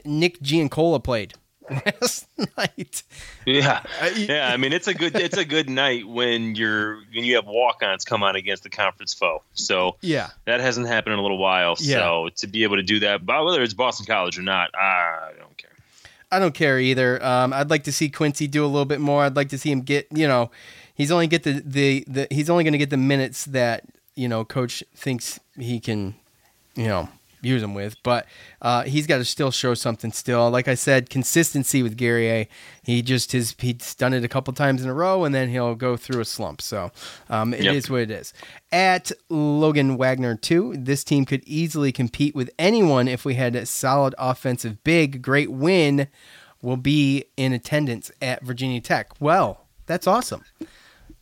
[0.05, 1.35] Nick Giancola played
[1.71, 3.03] last night.
[3.47, 3.83] Yeah,
[4.15, 4.51] yeah.
[4.53, 8.05] I mean, it's a good it's a good night when you're when you have walk-ons
[8.05, 9.43] come on against the conference foe.
[9.55, 10.29] So Yeah.
[10.45, 11.75] that hasn't happened in a little while.
[11.81, 11.99] Yeah.
[11.99, 15.31] So to be able to do that, but whether it's Boston College or not, I
[15.39, 15.70] don't care.
[16.33, 17.23] I don't care either.
[17.25, 19.25] Um, I'd like to see Quincy do a little bit more.
[19.25, 20.51] I'd like to see him get, you know,
[20.95, 24.29] he's only get the the, the he's only going to get the minutes that you
[24.29, 26.15] know coach thinks he can,
[26.75, 27.09] you know,
[27.43, 27.97] use him with.
[28.03, 28.27] But
[28.63, 30.13] uh, he's got to still show something.
[30.13, 32.47] Still, like I said, consistency with Guerrier.
[32.83, 35.75] He just his he's done it a couple times in a row, and then he'll
[35.75, 36.61] go through a slump.
[36.63, 36.91] So
[37.29, 37.91] um, it is Yep.
[37.91, 38.33] what it is.
[38.73, 43.67] At Logan Wagner too, this team could easily compete with anyone if we had a
[43.67, 45.23] solid offensive big.
[45.23, 46.09] Great win.
[46.63, 49.19] Will be in attendance at Virginia Tech.
[49.19, 50.45] Well, that's awesome.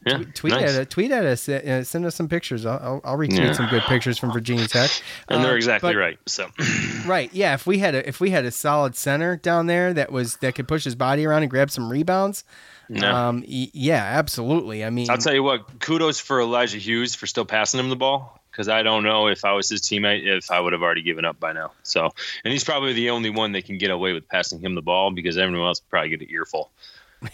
[0.06, 0.74] Yeah, Tweet nice.
[0.76, 0.86] at us.
[0.88, 1.48] Tweet at us.
[1.48, 2.64] Uh, send us some pictures.
[2.64, 3.52] I'll, I'll, I'll retweet Yeah.
[3.52, 4.90] some good pictures from Virginia Tech.
[5.28, 6.18] and they're Uh, exactly but- right.
[6.26, 6.46] So
[7.06, 7.28] Right.
[7.34, 7.54] Yeah.
[7.54, 10.54] If we had a if we had a solid center down there that was that
[10.54, 12.44] could push his body around and grab some rebounds.
[12.88, 13.12] No.
[13.14, 13.44] Um.
[13.46, 14.02] Yeah.
[14.02, 14.84] Absolutely.
[14.84, 15.10] I mean.
[15.10, 15.80] I'll tell you what.
[15.80, 19.44] Kudos for Elijah Hughes for still passing him the ball because I don't know if
[19.44, 21.72] I was his teammate if I would have already given up by now.
[21.82, 22.10] So,
[22.44, 25.10] and he's probably the only one that can get away with passing him the ball
[25.10, 26.70] because everyone else probably get an earful.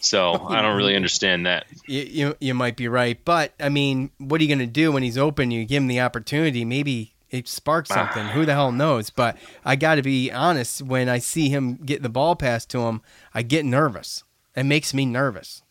[0.01, 1.67] So I don't really understand that.
[1.87, 4.93] You, you you might be right, but I mean, what are you going to do
[4.93, 5.51] when he's open?
[5.51, 6.65] You give him the opportunity.
[6.65, 7.95] Maybe it sparks Ah.
[7.95, 8.29] something.
[8.33, 9.11] Who the hell knows?
[9.11, 10.83] But I got to be honest.
[10.83, 13.03] When I see him get the ball passed to him,
[13.35, 14.25] I get nervous.
[14.57, 15.63] It makes me nervous.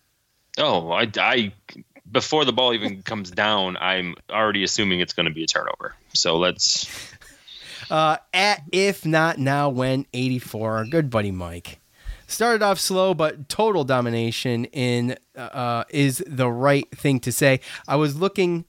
[0.58, 1.54] Oh, I, I
[2.12, 5.95] before the ball even comes down, I'm already assuming it's going to be a turnover.
[6.13, 6.88] So let's.
[7.89, 10.78] Uh, at if not now, when 84.
[10.78, 11.80] Our good buddy Mike
[12.33, 17.59] started off slow, but total domination in uh, is the right thing to say.
[17.87, 18.65] I was looking.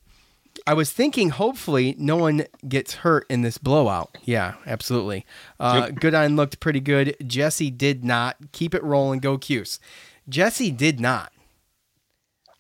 [0.66, 4.16] I was thinking, hopefully, no one gets hurt in this blowout.
[4.22, 5.26] Yeah, absolutely.
[5.58, 7.16] Uh, Goodine looked pretty good.
[7.26, 8.36] Jesse did not.
[8.52, 9.18] Keep it rolling.
[9.20, 9.80] Go Cuse.
[10.28, 11.32] Jesse did not.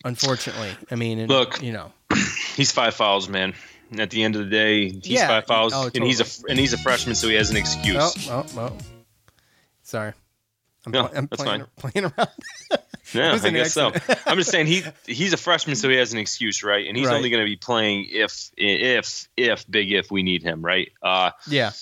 [0.04, 1.62] Unfortunately, I mean, and, Look.
[1.62, 1.92] you know,
[2.56, 3.54] He's five fouls, man.
[3.98, 5.28] At the end of the day, he's Yeah.
[5.28, 8.28] five fouls, Oh, and he's a and he's a freshman, so he has an excuse.
[8.28, 8.76] oh, oh, oh.
[9.82, 10.12] Sorry,
[10.86, 11.90] I'm, No, pl- I'm that's playing, fine.
[11.92, 12.28] playing around.
[13.12, 13.92] Yeah, I guess so.
[14.26, 16.86] I'm just saying he he's a freshman, so he has an excuse, right?
[16.88, 17.14] And he's Right.
[17.16, 20.90] only going to be playing if if if big if we need him, right?
[21.02, 21.72] Uh, Yeah.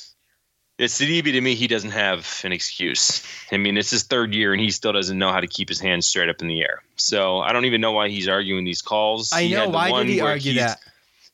[0.79, 1.55] it's Sidibe to me.
[1.55, 3.23] He doesn't have an excuse.
[3.53, 5.79] I mean, it's his third year, and he still doesn't know how to keep his
[5.81, 6.83] hands straight up in the air.
[6.97, 9.33] So I don't even know why he's arguing these calls.
[9.33, 9.69] I He know.
[9.69, 10.81] Why did he argue that?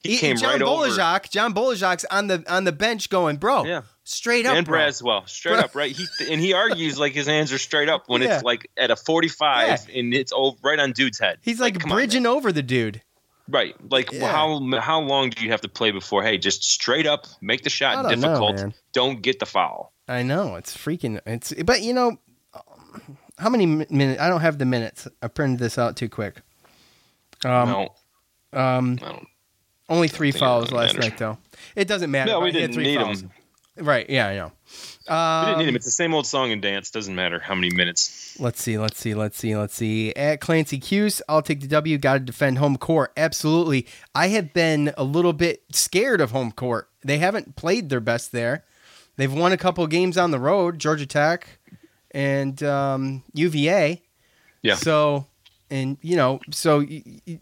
[0.04, 0.86] He came John right over.
[0.86, 3.64] Dolezaj, John Dolezaj's on the on the bench going, bro.
[3.64, 3.82] Yeah.
[4.10, 4.78] Straight up, and bro.
[4.78, 5.60] Braswell, straight Bro.
[5.64, 5.94] up, right?
[5.94, 8.36] He and he argues like his hands are straight up when Yeah.
[8.36, 11.38] it's like at a 45 and it's over, right on dude's head.
[11.42, 13.02] He's like, on, bridging over the dude.
[13.50, 13.74] Right.
[13.90, 14.32] Like Yeah.
[14.32, 17.68] how how long do you have to play before hey, just straight up make the
[17.70, 18.56] shot don't difficult.
[18.56, 18.74] man.
[18.92, 19.92] don't get the foul.
[20.08, 21.20] I know it's freaking.
[21.26, 22.18] It's but you know,
[23.38, 24.20] how many minutes?
[24.22, 25.06] I don't have the minutes.
[25.22, 26.36] I printed this out too quick.
[27.44, 27.88] Um, no.
[28.58, 29.26] um, I don't
[29.90, 31.36] only three think fouls last night though.
[31.76, 32.30] It doesn't matter.
[32.32, 33.22] No, we but he had didn't three need fouls.
[33.22, 33.30] him.
[33.80, 34.08] Right?
[34.08, 34.52] Yeah, I know.
[35.08, 35.76] we Um, didn't need him.
[35.76, 36.90] It's the same old song and dance.
[36.90, 38.36] Doesn't matter how many minutes.
[38.40, 40.12] Let's see, let's see, let's see, let's see.
[40.14, 41.98] At Clancy Cuse, I'll take the W.
[41.98, 43.12] Got to defend home court.
[43.16, 43.86] Absolutely.
[44.14, 46.88] I have been a little bit scared of home court.
[47.04, 48.64] They haven't played their best there.
[49.16, 51.58] They've won a couple games on the road, Georgia Tech
[52.12, 54.02] and um, UVA.
[54.62, 54.76] Yeah.
[54.76, 55.26] So,
[55.70, 56.84] and you know, so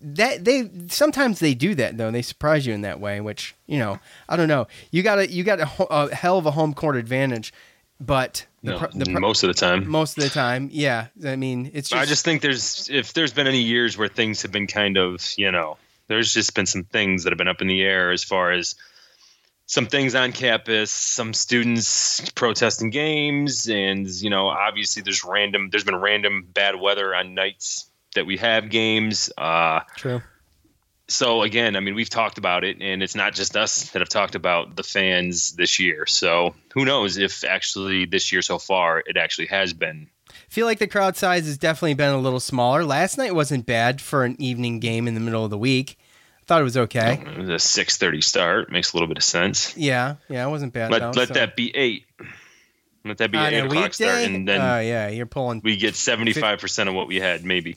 [0.02, 2.10] that they sometimes they do that though.
[2.10, 4.66] They surprise you in that way, which you know, I don't know.
[4.90, 7.52] You got a you got a, a hell of a home court advantage,
[8.00, 9.88] but the No, pro- the pro- most of the time.
[9.88, 11.06] most of the time, yeah.
[11.24, 14.42] I mean, it's just I just think there's if there's been any years where things
[14.42, 15.76] have been kind of you know
[16.08, 18.74] there's just been some things that have been up in the air as far as
[19.68, 25.82] some things on campus, some students protesting games, and you know obviously there's random there's
[25.84, 27.85] been random bad weather on nights
[28.16, 29.30] that we have games.
[29.38, 30.20] Uh, true.
[31.08, 34.08] so again, I mean, we've talked about it, and it's not just us that have
[34.08, 36.04] talked about the fans this year.
[36.06, 40.08] So who knows if actually this year so far it actually has been
[40.48, 42.84] feel like the crowd size has definitely been a little smaller.
[42.84, 45.98] Last night wasn't bad for an evening game in the middle of the week.
[46.40, 47.24] I thought it was okay.
[47.26, 48.70] It was a six thirty start.
[48.70, 49.76] Makes a little bit of sense.
[49.76, 50.92] Yeah, yeah, it wasn't bad.
[50.92, 52.04] Let though, let so- that be eight.
[53.08, 55.60] Let that be an a eight o'clock start, and then Oh, yeah, you're pulling.
[55.64, 57.76] we get seventy five percent of what we had, maybe.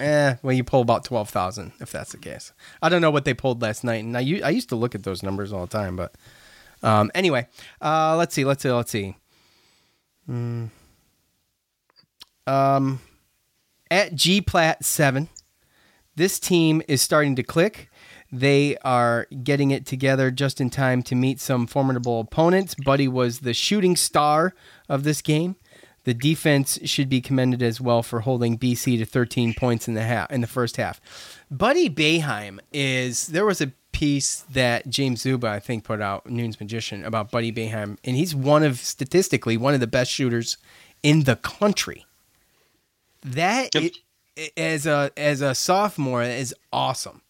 [0.00, 2.52] Eh, well, you pull about twelve thousand if that's the case.
[2.82, 5.22] I don't know what they pulled last night, and I used to look at those
[5.22, 6.14] numbers all the time, but
[6.82, 7.48] um, anyway,
[7.80, 9.16] uh, let's see, let's see, let's see.
[10.26, 10.66] Hmm.
[12.46, 13.00] Um,
[13.90, 15.28] at G Plat seven,
[16.16, 17.90] this team is starting to click.
[18.30, 22.74] They are getting it together just in time to meet some formidable opponents.
[22.74, 24.54] Buddy was the shooting star
[24.88, 25.56] of this game.
[26.04, 30.02] The defense should be commended as well for holding BC to 13 points in the
[30.02, 31.00] half in the first half.
[31.50, 36.60] Buddy Boeheim is there was a piece that James Zuba I think put out Nunes
[36.60, 40.56] Magician about Buddy Boeheim and he's one of statistically one of the best shooters
[41.02, 42.06] in the country.
[43.22, 47.22] That i- as a as a sophomore is awesome.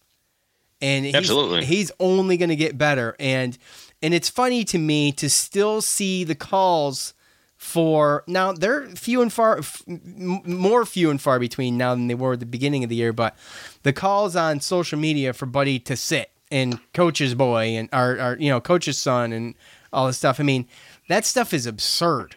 [0.80, 1.64] And he's, Absolutely.
[1.64, 3.16] he's only going to get better.
[3.18, 3.56] And
[4.02, 7.14] and it's funny to me to still see the calls
[7.56, 8.52] for now.
[8.52, 12.40] They're few and far, f- more few and far between now than they were at
[12.40, 13.12] the beginning of the year.
[13.12, 13.36] But
[13.82, 18.36] the calls on social media for Buddy to sit and coach's boy and our, our
[18.36, 19.54] you know coach's son and
[19.92, 20.38] all this stuff.
[20.38, 20.68] I mean,
[21.08, 22.36] that stuff is absurd.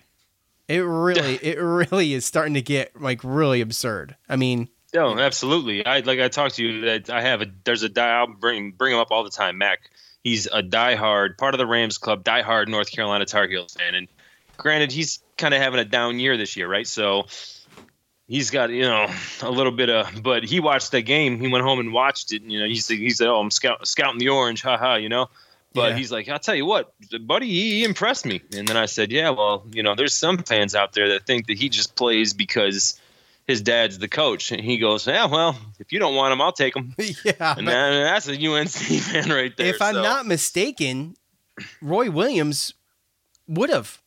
[0.68, 4.16] It really, it really is starting to get like really absurd.
[4.28, 5.86] I mean, No, absolutely.
[5.86, 8.72] I like I talked to you that I have a there's a die I'll bring
[8.72, 9.58] bring him up all the time.
[9.58, 9.90] Mac,
[10.24, 14.08] he's a diehard part of the Rams club, diehard North Carolina Tar Heels fan, and
[14.58, 16.88] granted he's kind of having a down year this year, right?
[16.88, 17.28] So
[18.28, 19.08] he's got you know
[19.42, 21.40] a little bit of, but he watched that game.
[21.40, 22.42] He went home and watched it.
[22.42, 25.10] And, you know, he said he said, "Oh, I'm scout, scouting the orange, haha," you
[25.10, 25.30] know.
[25.74, 25.98] But Yeah.
[25.98, 26.94] he's like, I'll tell you what,
[27.26, 28.42] buddy, he impressed me.
[28.54, 31.48] And then I said, yeah, well, you know, there's some fans out there that think
[31.48, 33.00] that he just plays because
[33.48, 34.52] his dad's the coach.
[34.52, 36.96] And he goes, yeah, well, if you don't want him, I'll take him.
[37.24, 37.56] yeah.
[37.58, 38.70] And that, that's a UNC
[39.04, 39.68] fan right there.
[39.68, 41.16] if I'm so- not mistaken,
[41.82, 42.74] Roy Williams
[43.48, 44.00] would have.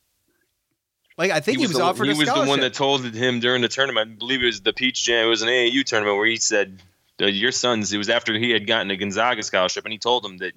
[1.16, 3.62] Like I think he, was, the, offered he was the one that told him during
[3.62, 4.10] the tournament.
[4.10, 5.26] I believe it was the Peach Jam.
[5.26, 6.82] It was an AAU tournament where he said,
[7.22, 10.24] uh, "Your son's." It was after he had gotten a Gonzaga scholarship, and he told
[10.24, 10.54] him that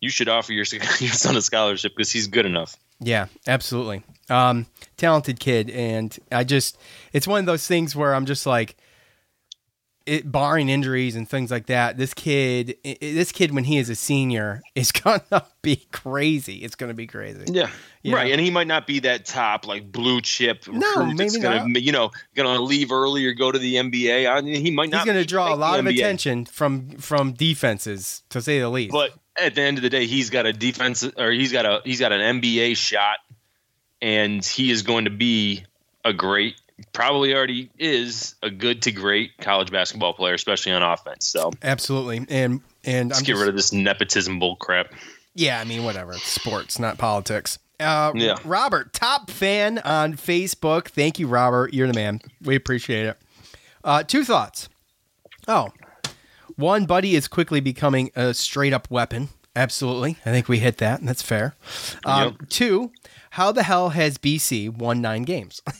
[0.00, 0.64] you should offer your
[1.00, 2.76] your son a scholarship because he's good enough.
[3.00, 4.04] yeah, absolutely.
[4.28, 4.66] Um,
[4.96, 6.78] talented kid, and I just
[7.12, 8.76] it's one of those things where I'm just like,
[10.04, 11.96] it barring injuries and things like that.
[11.96, 16.56] This kid, i- i- this kid when he is a senior is gonna be crazy.
[16.58, 17.44] It's gonna be crazy.
[17.48, 17.68] Yeah.
[18.02, 18.32] You right, know?
[18.34, 20.68] and he might not be that top like blue chip.
[20.68, 21.82] No, maybe gonna, not.
[21.82, 24.28] You know, gonna leave early or go to the NBA.
[24.32, 24.98] I mean, he might not.
[25.02, 25.98] He's gonna draw a lot of NBA.
[25.98, 28.92] attention from from defenses, to say the least.
[28.92, 31.80] But at the end of the day, he's got a defense or he's got a
[31.84, 33.16] he's got an NBA shot,
[34.06, 35.64] and he is going to be
[36.04, 36.54] a great,
[36.92, 41.26] probably already is a good to great college basketball player, especially on offense.
[41.26, 44.92] So Absolutely, and and let's I'm get just- rid of this nepotism bull crap.
[45.34, 46.12] Yeah, I mean, whatever.
[46.12, 47.58] It's sports, not politics.
[47.78, 48.36] Uh, Yeah.
[48.44, 50.88] Robert, top fan on Facebook.
[50.88, 51.74] Thank you, Robert.
[51.74, 52.20] You're the man.
[52.42, 53.18] We appreciate it.
[53.84, 54.68] Uh, two thoughts.
[55.46, 55.72] Oh,
[56.56, 59.28] one, Buddy is quickly becoming a straight up weapon.
[59.54, 60.16] Absolutely.
[60.24, 61.00] I think we hit that.
[61.00, 61.54] and That's fair.
[62.06, 62.92] Um, Two,
[63.36, 65.60] how the hell has BC won nine games?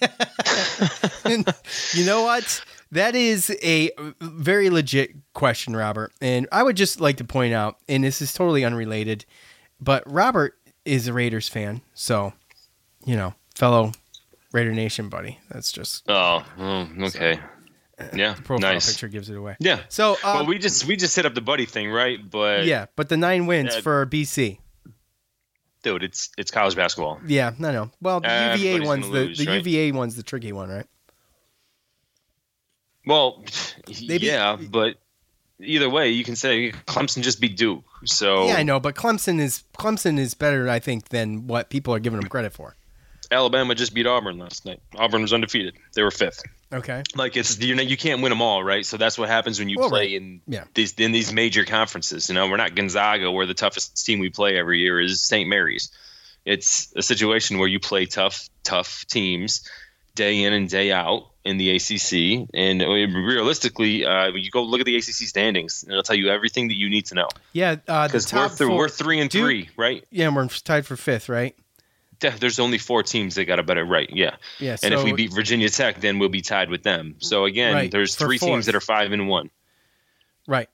[1.95, 2.63] You know what?
[2.93, 3.91] That is a
[4.21, 6.13] very legit question, Robert.
[6.21, 9.25] And I would just like to point out, and this is totally unrelated,
[9.81, 10.55] but Robert
[10.85, 11.81] is a Raiders fan.
[11.95, 12.33] So,
[13.05, 13.93] you know, fellow
[14.53, 15.41] Raider Nation buddy.
[15.51, 17.41] That's just Oh, oh, okay.
[18.15, 18.91] Yeah, profile nice.
[18.93, 19.57] picture gives it away.
[19.59, 19.81] Yeah.
[19.89, 22.19] So, uh, well, we just we just hit up the buddy thing, right?
[22.31, 24.59] But yeah, but the nine wins for BC.
[25.87, 27.21] Dude, it's it's college basketball.
[27.27, 27.91] Yeah, no, no.
[28.01, 29.65] Well, the UVA one's the, lose, the right?
[29.65, 30.87] UVA one's the tricky one, right?
[33.07, 33.45] Well,
[33.87, 34.97] yeah, but
[35.61, 37.85] either way, you can say Clemson just beat Duke.
[38.05, 41.95] So Yeah, I know, but Clemson is Clemson is better, I think, than what people
[41.95, 42.75] are giving them credit for.
[43.31, 44.81] Alabama just beat Auburn last night.
[44.97, 45.77] Auburn was undefeated.
[45.95, 46.43] They were fifth.
[46.77, 47.03] Okay.
[47.15, 48.85] Like it's you know you can't win them all, right?
[48.87, 50.13] So that's what happens when you Well, play right.
[50.13, 50.65] in Yeah.
[50.75, 52.29] these in these major conferences.
[52.29, 55.49] You know, we're not Gonzaga, where the toughest team we play every year is St.
[55.49, 55.91] Mary's.
[56.45, 59.69] It's a situation where you play tough, tough teams
[60.15, 62.49] day in and day out in the ACC.
[62.55, 66.69] And realistically, uh, you go look at the ACC standings, and it'll tell you everything
[66.69, 67.29] that you need to know.
[67.53, 70.05] Yeah, uh, Because we're, th- we're three and Duke- three, right?
[70.11, 71.55] Yeah, and we're tied for fifth, right?
[72.21, 74.09] There's only four teams that got a better right.
[74.13, 74.37] Yeah.
[74.59, 77.17] Yeah, and if we beat Virginia Tech, then we'll be tied with them.
[77.19, 78.51] So again, Right, there's three fourth.
[78.51, 79.51] teams that are five and one.
[80.47, 80.69] Right.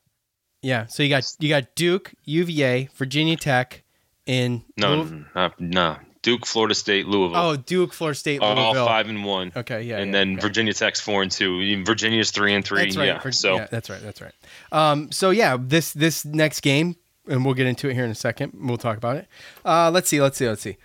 [0.62, 0.86] Yeah.
[0.86, 3.82] So you got you got Duke, UVA, Virginia Tech,
[4.26, 5.96] and No, Louis- no, no.
[6.22, 7.36] Duke, Florida State, Louisville.
[7.36, 9.50] oh Duke, Florida State, are all five and one.
[9.56, 11.84] Okay, yeah, and yeah, then Virginia Tech's four and two.
[11.84, 12.84] Virginia's three and three.
[12.84, 13.06] That's right.
[13.06, 13.18] Yeah.
[13.18, 14.00] Vir- so yeah, that's right.
[14.00, 14.32] That's right.
[14.70, 16.94] Um, so yeah, this this next game,
[17.26, 18.52] and we'll get into it here in a second.
[18.54, 19.26] We'll talk about it.
[19.64, 20.22] Uh, let's see.
[20.22, 20.48] Let's see.
[20.48, 20.76] Let's see.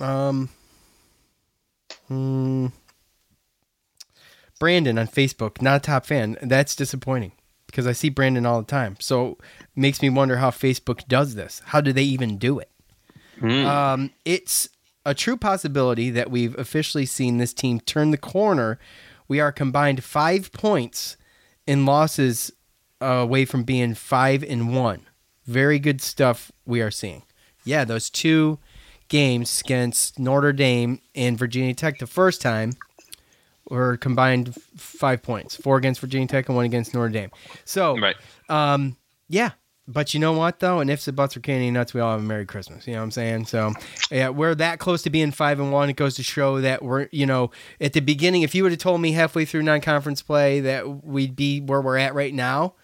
[0.00, 0.48] Um.
[2.08, 2.66] hmm.
[4.58, 6.38] Brandon on Facebook, not a top fan.
[6.40, 7.32] That's disappointing
[7.66, 8.96] because I see Brandon all the time.
[9.00, 11.60] So it makes me wonder how Facebook does this.
[11.66, 12.70] How do they even do it?
[13.42, 14.68] Um, it's
[15.04, 18.78] a true possibility that we've officially seen this team turn the corner.
[19.26, 21.16] We are combined five points
[21.66, 22.52] in losses
[23.02, 25.02] uh, away from being five and one.
[25.46, 27.22] Very good stuff we are seeing.
[27.64, 28.58] Yeah, those two
[29.14, 32.72] games against Notre Dame and Virginia Tech the first time
[33.70, 35.54] were combined f- five points.
[35.54, 37.30] Four against Virginia Tech and one against Notre Dame.
[37.64, 38.16] So, right.
[38.48, 38.96] um,
[39.28, 39.52] yeah.
[39.86, 40.80] But you know what though?
[40.80, 42.88] And if the butts are candy nuts, we all have a Merry Christmas.
[42.88, 43.46] You know what I'm saying?
[43.46, 43.72] So
[44.10, 45.88] yeah, we're that close to being five and one.
[45.90, 48.42] It goes to show that we're you know at the beginning.
[48.42, 51.98] If you would have told me halfway through non-conference play that we'd be where we're
[51.98, 52.74] at right now,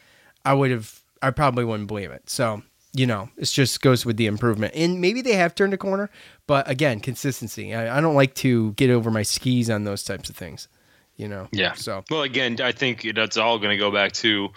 [0.45, 2.29] I would have I probably wouldn't believe it.
[2.29, 2.63] So
[2.93, 4.75] you know, it just goes with the improvement.
[4.75, 6.11] And maybe they have turned a corner,
[6.47, 7.75] but again, consistency.
[7.75, 10.69] I, I don't like to get over my skis on those types of things.
[11.17, 11.49] You know.
[11.53, 11.75] Yeah.
[11.75, 14.49] So well, again, I think that's all going to go back to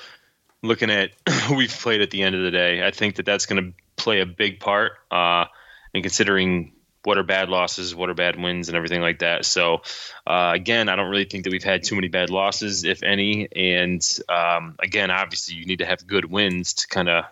[0.62, 2.86] looking at who we've played at the end of the day.
[2.86, 4.94] I think that that's going to play a big part.
[5.12, 5.46] Uh,
[5.94, 6.74] and considering
[7.04, 9.46] what are bad losses, what are bad wins, and everything like that.
[9.46, 9.82] So,
[10.26, 13.50] uh, again, I don't really think that we've had too many bad losses, if any.
[13.54, 17.26] And um, again, obviously, you need to have good wins to kind of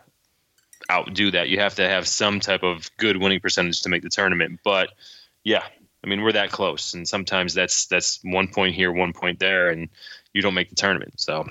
[0.92, 1.50] outdo that.
[1.50, 4.60] You have to have some type of good winning percentage to make the tournament.
[4.64, 4.90] But
[5.44, 5.64] yeah,
[6.04, 9.70] I mean, we're that close, and sometimes that's that's one point here, one point there,
[9.70, 9.88] and
[10.34, 11.20] you don't make the tournament.
[11.20, 11.48] So,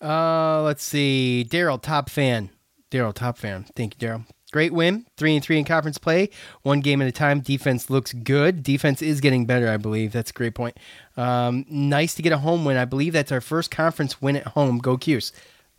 [0.00, 2.50] uh, let's see, Daryl, top fan.
[2.90, 3.66] Daryl, top fan.
[3.74, 4.26] Thank you, Daryl.
[4.52, 6.30] Great win, three and three in conference play,
[6.62, 7.40] one game at a time.
[7.40, 8.62] Defense looks good.
[8.62, 10.12] Defense is getting better, I believe.
[10.12, 10.76] That's a great point.
[11.16, 12.76] Um, nice to get a home win.
[12.76, 14.78] I believe that's our first conference win at home.
[14.78, 15.32] Go Cuse.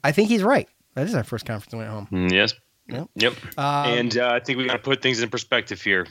[0.04, 0.68] I think he's right.
[0.96, 2.08] That is our first conference win at home.
[2.12, 2.54] Mm, yes.
[2.88, 3.10] Yep.
[3.16, 3.34] Yep.
[3.58, 6.08] Um, and uh, I think we got to put things in perspective here.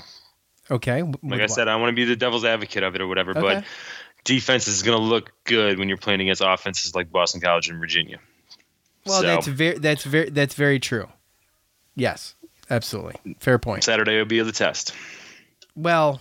[0.70, 1.02] Okay.
[1.22, 3.40] Like I said, I want to be the devil's advocate of it or whatever, Okay.
[3.40, 3.64] but
[4.24, 7.78] defense is going to look good when you're playing against offenses like Boston College and
[7.78, 8.18] Virginia.
[9.06, 11.08] Well, So, that's very that's very that's very true.
[11.94, 12.34] Yes,
[12.70, 13.36] absolutely.
[13.38, 13.84] Fair point.
[13.84, 14.94] Saturday will be the test.
[15.76, 16.20] Well,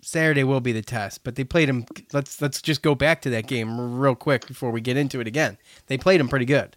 [0.00, 1.84] Saturday will be the test, but they played him.
[2.12, 5.26] Let's let's just go back to that game real quick before we get into it
[5.26, 5.58] again.
[5.86, 6.76] They played him pretty good.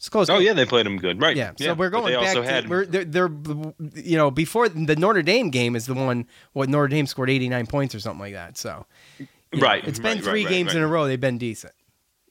[0.00, 0.30] It's close.
[0.30, 1.36] Oh yeah, they played them good, right?
[1.36, 3.30] Yeah, so we're going they back also to had we're they're, they're
[3.96, 7.66] you know before the Notre Dame game is the one what Notre Dame scored 89
[7.66, 8.56] points or something like that.
[8.56, 8.86] So
[9.18, 11.36] you know, Right, it's been right, three right, games right, in a row they've been
[11.36, 11.74] decent.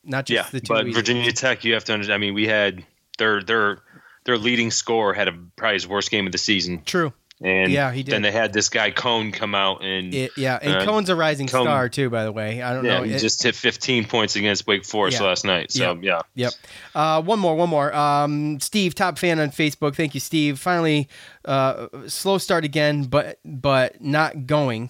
[0.04, 1.40] Not just yeah, the two but Virginia ones.
[1.40, 2.16] Tech, you have to understand.
[2.16, 2.84] I mean, we had
[3.20, 3.84] their their
[4.26, 6.82] their leading scorer had a probably his worst game of the season.
[6.86, 7.14] True.
[7.42, 8.14] And Yeah, he did.
[8.14, 11.16] Then they had this guy Cone come out and It- yeah, and uh, Cone's a
[11.16, 12.10] rising Cone- star too.
[12.10, 13.04] By the way, I don't yeah, know.
[13.04, 15.28] he It- just hit 15 points against Wake Forest Yeah.
[15.28, 15.72] last night.
[15.72, 16.54] So yeah, Yep.
[16.94, 17.96] Uh, one more, one more.
[17.96, 19.96] Um, Steve, top fan on Facebook.
[19.96, 20.60] Thank you, Steve.
[20.60, 21.08] Finally,
[21.46, 24.90] uh, slow start again, but but not going.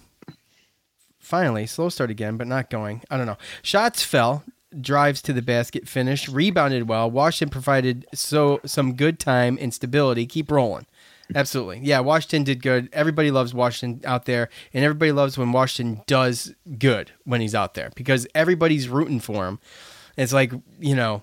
[1.18, 3.02] Finally, slow start again, but not going.
[3.10, 3.38] I don't know.
[3.62, 4.42] Shots fell.
[4.80, 7.10] Drives to the basket, finished, rebounded well.
[7.10, 10.26] Washington provided so some good time and stability.
[10.26, 10.86] Keep rolling.
[11.34, 11.80] Absolutely.
[11.82, 12.88] Yeah, Washington did good.
[12.92, 17.74] Everybody loves Washington out there, and everybody loves when Washington does good when he's out
[17.74, 19.58] there because everybody's rooting for him.
[20.16, 21.22] It's like, you know,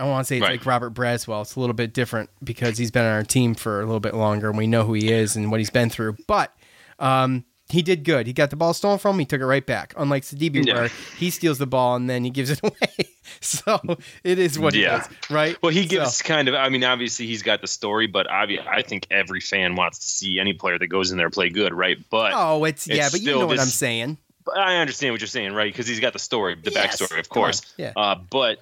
[0.00, 1.42] I want to say it's like Robert Braswell.
[1.42, 4.14] It's a little bit different because he's been on our team for a little bit
[4.14, 6.16] longer and we know who he is and what he's been through.
[6.26, 6.52] But
[6.98, 8.26] um, he did good.
[8.26, 9.20] He got the ball stolen from him.
[9.20, 9.94] He took it right back.
[9.96, 10.74] Unlike Sidibe, Yeah.
[10.74, 13.08] where he steals the ball and then he gives it away.
[13.40, 13.80] so
[14.22, 14.96] it is what Yeah.
[14.96, 15.56] it is, right?
[15.62, 16.54] Well, he So- gives kind of.
[16.54, 20.06] I mean, obviously he's got the story, but obvi- I think every fan wants to
[20.08, 21.98] see any player that goes in there play good, right?
[22.10, 24.18] But Oh, it's, yeah, but you know what this- I'm saying.
[24.44, 25.72] But I understand what you're saying, right?
[25.72, 27.62] Because he's got the story, the Yes, backstory, of course.
[27.78, 27.92] yeah.
[27.96, 28.58] Uh, but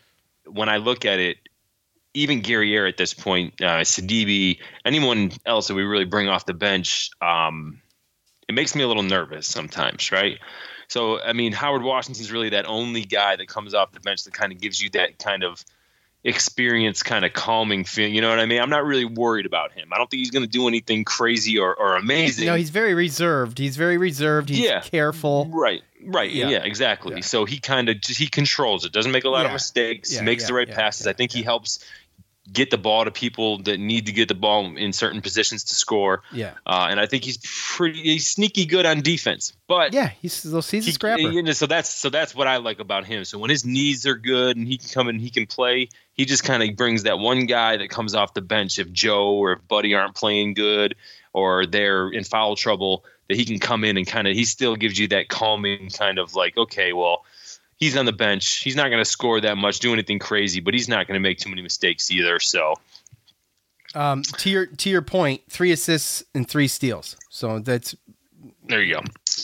[0.47, 1.39] when I look at it,
[2.15, 6.55] even Guerrier at this point, uh, Sidibe, anyone else that we really bring off the
[6.55, 7.81] bench, um,
[8.49, 10.39] it makes me a little nervous sometimes, right?
[10.93, 14.34] So, I mean, Howard Washington's really that only guy that comes off the bench that
[14.34, 15.64] kind of gives you that kind of
[16.22, 18.14] experience, kind of calming feeling.
[18.14, 18.61] You know what I mean?
[18.61, 19.88] I'm not really worried about him.
[19.90, 22.45] I don't think he's going to do anything crazy or, or amazing.
[22.45, 23.59] No, he's very reserved.
[23.59, 24.51] He's very reserved.
[24.51, 24.80] He's Yeah.
[24.80, 25.49] careful.
[25.51, 26.51] Right, right, Yeah.
[26.51, 27.22] yeah, exactly.
[27.22, 28.93] So he kind of he controls it.
[28.93, 30.12] Doesn't make a lot of mistakes.
[30.12, 31.07] Yeah, makes yeah, the right yeah, passes.
[31.07, 31.84] I think he helps
[32.51, 35.74] get the ball to people that need to get the ball in certain positions to
[35.74, 36.22] score.
[36.32, 36.55] Yeah.
[36.66, 37.38] Uh, and I think he's
[37.76, 39.53] pretty he's sneaky good on defense.
[39.68, 41.53] But yeah, he's he's a he- scrapper.
[41.53, 43.24] so that's so that's what I like about him.
[43.24, 46.24] So when his knees are good and he can come and he can play, he
[46.24, 49.53] just kind of brings that one guy that comes off the bench if Joe or
[49.53, 50.97] if Buddy aren't playing good
[51.32, 54.76] or they're in foul trouble that he can come in and kind of he still
[54.76, 57.24] gives you that calming kind of like okay, well,
[57.83, 58.61] he's on the bench.
[58.62, 61.20] He's not going to score that much, do anything crazy, but he's not going to
[61.20, 62.39] make too many mistakes either.
[62.39, 62.74] So
[63.95, 67.16] Um, to your to your point, three assists and three steals.
[67.28, 67.95] So that's
[68.68, 69.01] there you go.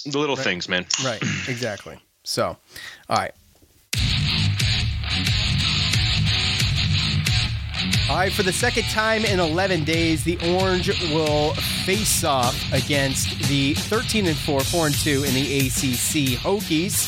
[0.06, 0.44] The little Right.
[0.44, 0.86] things, man.
[1.04, 1.98] right, exactly.
[2.24, 2.56] So,
[3.08, 3.32] all right.
[8.10, 11.52] All right, for the second time in 11 days, the Orange will
[11.84, 17.06] face off against the 13 and 4, 4 and 2 in the ACC Hokies.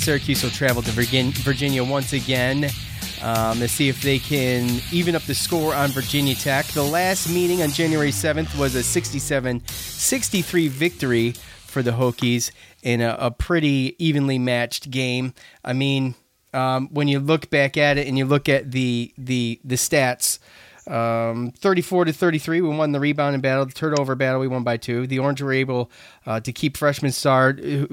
[0.00, 2.70] Syracuse will travel to Virginia once again
[3.22, 6.64] um, to see if they can even up the score on Virginia Tech.
[6.68, 11.32] The last meeting on January 7th was a 67 63 victory
[11.66, 12.50] for the Hokies
[12.82, 15.34] in a, a pretty evenly matched game.
[15.62, 16.14] I mean,
[16.54, 20.38] um, when you look back at it and you look at the the the stats,
[20.86, 23.66] Um, 34 to 33, we won the rebounding battle.
[23.66, 25.06] The turnover battle, we won by two.
[25.06, 25.90] The Orange were able
[26.26, 27.86] uh, to keep freshman star, uh,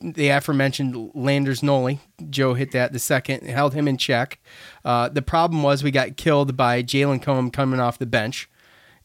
[0.00, 2.00] the aforementioned Landers Nolley.
[2.30, 4.40] Joe hit that the second, held him in check.
[4.84, 8.48] Uh, the problem was we got killed by Jalen Cone coming off the bench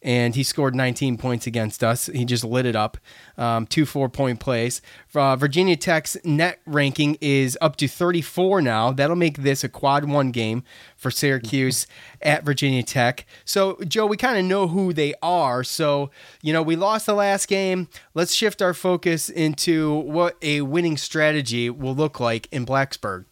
[0.07, 2.05] and he scored 19 points against us.
[2.05, 2.97] He just lit it up.
[3.37, 4.81] Um, two four point plays.
[5.13, 8.93] Uh, Virginia Tech's net ranking is up to 34 now.
[8.93, 10.63] That'll make this a quad one game
[10.95, 11.87] for Syracuse
[12.21, 13.25] at Virginia Tech.
[13.43, 15.61] So, Joe, we kind of know who they are.
[15.65, 16.09] So,
[16.41, 17.89] you know, we lost the last game.
[18.13, 23.25] Let's shift our focus into what a winning strategy will look like in Blacksburg.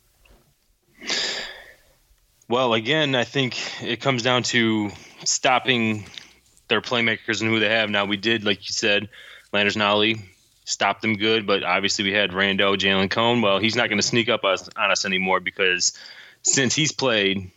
[2.49, 4.91] Well, again, I think it comes down to
[5.23, 6.05] stopping
[6.67, 7.89] their playmakers and who they have.
[7.89, 9.09] Now we did, like you said,
[9.51, 10.21] Landers Nolley
[10.65, 13.41] stopped them good, but obviously we had Rando, Jalen Cone.
[13.41, 15.93] Well, he's not going to sneak up us, on us anymore because
[16.41, 17.51] since he's played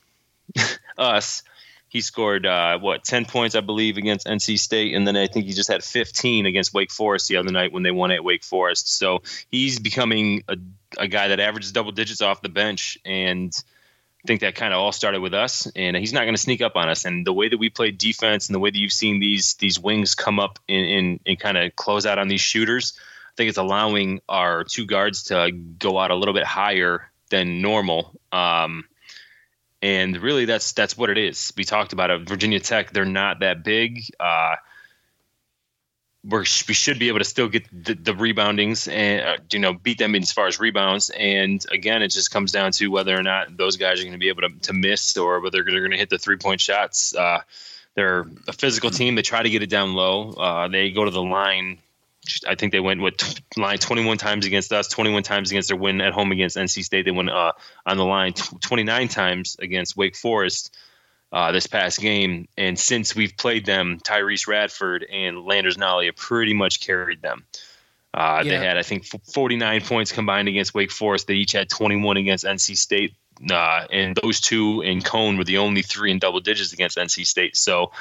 [0.98, 1.42] us,
[1.88, 5.46] he scored uh, what ten points, I believe, against NC State, and then I think
[5.46, 8.44] he just had 15 against Wake Forest the other night when they won at Wake
[8.44, 8.94] Forest.
[8.98, 10.56] So he's becoming a,
[10.98, 13.52] a guy that averages double digits off the bench and
[14.28, 16.76] think that kind of all started with us, and he's not going to sneak up
[16.76, 17.06] on us.
[17.06, 19.80] And the way that we play defense and the way that you've seen these these
[19.80, 23.58] wings come up and, and, kind of close out on these shooters, I think it's
[23.58, 28.20] allowing our two guards to go out a little bit higher than normal.
[28.30, 28.84] Um,
[29.80, 31.52] and really, that's that's what it is.
[31.56, 32.28] We talked about it.
[32.28, 34.02] Virginia Tech; they're not that big.
[34.20, 34.56] Uh,
[36.24, 39.72] we're, we should be able to still get the, the reboundings and uh, you know
[39.72, 41.10] beat them as far as rebounds.
[41.10, 44.18] And again, it just comes down to whether or not those guys are going to
[44.18, 47.14] be able to, to miss or whether they're going to hit the three point shots.
[47.14, 47.40] Uh,
[47.94, 49.14] they're a physical team.
[49.14, 50.30] They try to get it down low.
[50.30, 51.78] Uh, they go to the line.
[52.46, 56.00] I think they went with line 21 times against us, 21 times against their win
[56.00, 57.06] at home against NC State.
[57.06, 57.52] They went uh,
[57.86, 60.76] on the line 29 times against Wake Forest
[61.32, 62.48] uh, this past game.
[62.56, 67.44] And since we've played them, Tyrece Radford and Landers Nolley have pretty much carried them.
[68.14, 68.50] Uh, yeah.
[68.50, 71.26] They had, I think, 49 points combined against Wake Forest.
[71.26, 73.14] They each had 21 against NC State.
[73.48, 77.26] Uh, and those two and Cone were the only three in double digits against NC
[77.26, 77.56] State.
[77.56, 77.92] So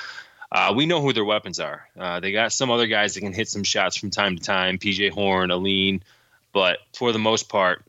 [0.51, 1.87] uh, we know who their weapons are.
[1.99, 4.77] Uh, they got some other guys that can hit some shots from time to time
[4.77, 6.01] PJ Horne, Alleyne.
[6.53, 7.83] But for the most part,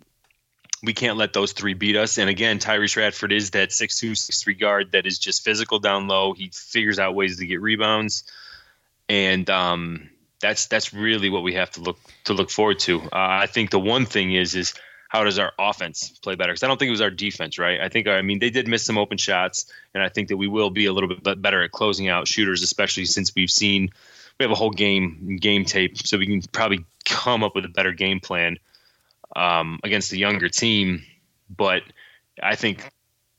[0.82, 2.18] we can't let those three beat us.
[2.18, 5.78] And again, Tyrece Radford is that six two six three guard that is just physical
[5.78, 6.32] down low.
[6.32, 8.24] He figures out ways to get rebounds,
[9.08, 10.10] and um,
[10.40, 13.02] that's that's really what we have to look to look forward to.
[13.02, 14.74] Uh, I think the one thing is is
[15.08, 16.52] how does our offense play better?
[16.52, 17.80] Because I don't think it was our defense, right?
[17.80, 20.46] I think I mean they did miss some open shots, and I think that we
[20.46, 23.90] will be a little bit better at closing out shooters, especially since we've seen
[24.38, 27.68] we have a whole game game tape, so we can probably come up with a
[27.68, 28.58] better game plan
[29.36, 31.02] um, against a younger team.
[31.54, 31.82] But
[32.42, 32.90] I think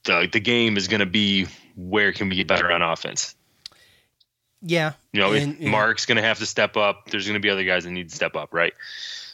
[0.04, 3.36] the the game is going to be where can we get better on offense.
[4.62, 7.10] Yeah, you know, and, Mark's going to have to step up.
[7.10, 8.74] There's going to be other guys that need to step up, right?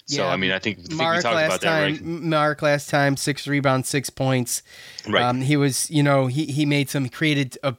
[0.08, 2.02] So yeah, I mean, I think, I think Mark last time, right?
[2.04, 4.62] Mark last time six rebounds, six points.
[5.10, 5.24] Right.
[5.24, 7.76] Um, he was, you know, he he made some created a,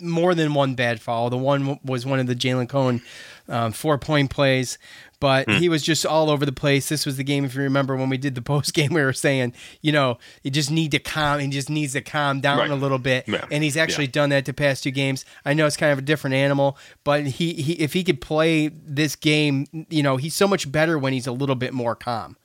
[0.00, 1.30] more than one bad foul.
[1.30, 3.02] The one was one of the Jalen Cone
[3.50, 4.78] um, four point plays
[5.20, 5.56] but hmm.
[5.56, 6.88] he was just all over the place.
[6.88, 9.12] This was the game, if you remember, when we did the post game, we were
[9.12, 12.70] saying, you know, you just need to calm, he just needs to calm down right.
[12.70, 13.44] a little bit, yeah.
[13.50, 14.12] and he's actually yeah.
[14.12, 15.24] done that the past two games.
[15.44, 18.68] I know it's kind of a different animal, but he, he if he could play
[18.68, 22.36] this game, you know, he's so much better when he's a little bit more calm.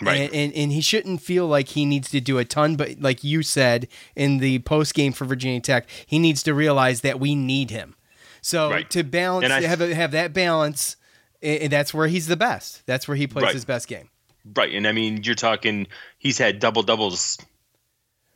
[0.00, 0.22] Right.
[0.22, 3.22] And, and, and, he shouldn't feel like he needs to do a ton, but like
[3.22, 3.86] you said
[4.16, 7.94] in the post game for Virginia Tech, he needs to realize that we need him.
[8.42, 8.90] So right.
[8.90, 10.96] to balance, I, have have that balance
[11.42, 12.86] and that's where he's the best.
[12.86, 13.54] That's where he plays right.
[13.54, 14.08] his best game.
[14.56, 15.86] Right, and I mean, you're talking.
[16.18, 17.38] He's had double doubles.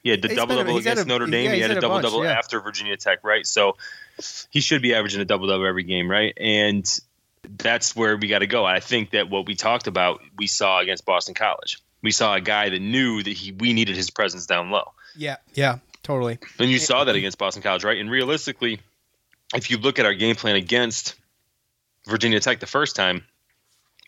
[0.02, 1.46] He had the double double against a, Notre Dame.
[1.46, 2.32] Yeah, he had, had a double double yeah.
[2.32, 3.44] after Virginia Tech, right?
[3.44, 3.76] So
[4.50, 6.32] he should be averaging a double double every game, right?
[6.36, 7.00] And
[7.42, 8.64] that's where we got to go.
[8.64, 11.78] I think that what we talked about, we saw against Boston College.
[12.02, 14.92] We saw a guy that knew that he we needed his presence down low.
[15.16, 16.38] Yeah, yeah, totally.
[16.60, 17.98] And you saw that against Boston College, right?
[17.98, 18.80] And realistically,
[19.54, 21.14] if you look at our game plan against
[22.06, 23.24] Virginia Tech the first time,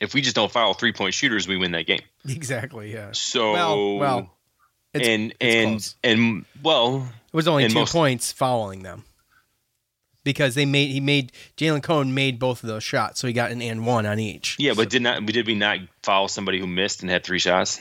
[0.01, 2.03] if we just don't foul three point shooters, we win that game.
[2.29, 2.93] Exactly.
[2.93, 3.11] Yeah.
[3.13, 4.39] So well, well
[4.95, 5.95] it's, and it's and close.
[6.05, 9.05] and well, it was only two most, points fouling them
[10.25, 13.51] because they made he made Jalen Cone made both of those shots, so he got
[13.51, 14.57] an and one on each.
[14.59, 17.81] Yeah, but did not did we not foul somebody who missed and had three shots?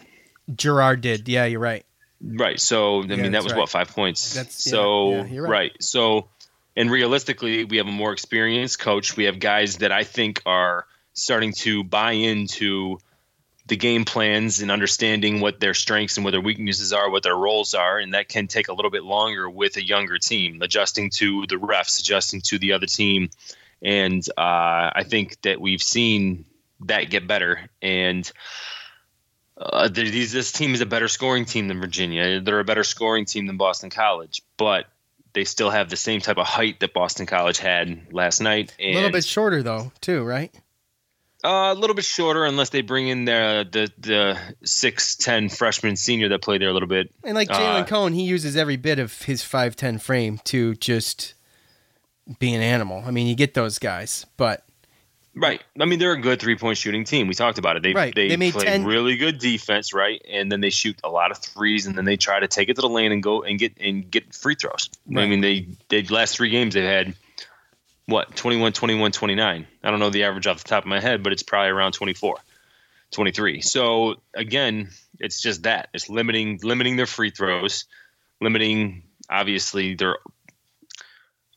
[0.56, 1.28] Girard did.
[1.28, 1.86] Yeah, you're right.
[2.22, 2.60] Right.
[2.60, 3.60] So I yeah, mean that was right.
[3.60, 4.34] what five points.
[4.34, 5.50] That's so yeah, yeah, right.
[5.50, 5.84] right.
[5.84, 6.30] So
[6.78, 9.18] and realistically, we have a more experienced coach.
[9.18, 13.00] We have guys that I think are starting to buy into
[13.66, 17.36] the game plans and understanding what their strengths and what their weaknesses are, what their
[17.36, 21.10] roles are, and that can take a little bit longer with a younger team, adjusting
[21.10, 23.30] to the refs, adjusting to the other team,
[23.82, 26.46] and uh, I think that we've seen
[26.82, 27.70] that get better.
[27.82, 28.32] And
[29.58, 32.40] uh, these, this team is a better scoring team than Virginia.
[32.40, 34.86] They're a better scoring team than Boston College, but
[35.38, 38.76] they still have the same type of height that Boston College had last night.
[38.80, 40.52] a little bit shorter though, too, right?
[41.44, 45.96] Uh, a little bit shorter, unless they bring in the the the six ten freshman
[45.96, 47.14] senior that played there a little bit.
[47.24, 50.74] And like Jalen uh, Cone, he uses every bit of his five ten frame to
[50.74, 51.36] just
[52.40, 53.04] be an animal.
[53.06, 54.66] I mean, you get those guys, but
[55.38, 55.62] Right.
[55.80, 57.28] I mean, they're a good three point shooting team.
[57.28, 57.84] We talked about it.
[57.84, 58.14] They right.
[58.14, 58.86] they, they play 10...
[58.86, 60.22] really good defense, right?
[60.30, 62.76] And then they shoot a lot of threes, and then they try to take it
[62.76, 64.90] to the lane and go and get and get free throws.
[65.06, 65.24] Right.
[65.24, 67.14] I mean, they they last three games they had
[68.08, 71.22] what 21 21 29 i don't know the average off the top of my head
[71.22, 72.38] but it's probably around 24
[73.12, 77.86] 23 so again it's just that it's limiting limiting their free throws
[78.40, 80.18] limiting obviously their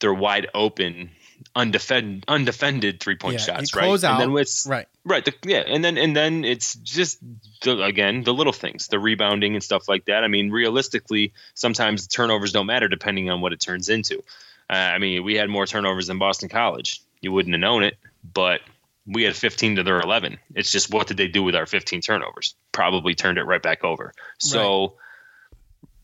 [0.00, 1.10] their wide open
[1.56, 5.64] undefended undefended three point yeah, shots right out, and then it's right right the, yeah
[5.66, 7.18] and then and then it's just
[7.62, 12.06] the, again the little things the rebounding and stuff like that i mean realistically sometimes
[12.06, 14.22] turnovers don't matter depending on what it turns into
[14.70, 17.02] uh, I mean, we had more turnovers than Boston College.
[17.20, 17.98] You wouldn't have known it,
[18.32, 18.60] but
[19.04, 20.38] we had 15 to their 11.
[20.54, 22.54] It's just what did they do with our 15 turnovers?
[22.70, 24.12] Probably turned it right back over.
[24.38, 24.94] So,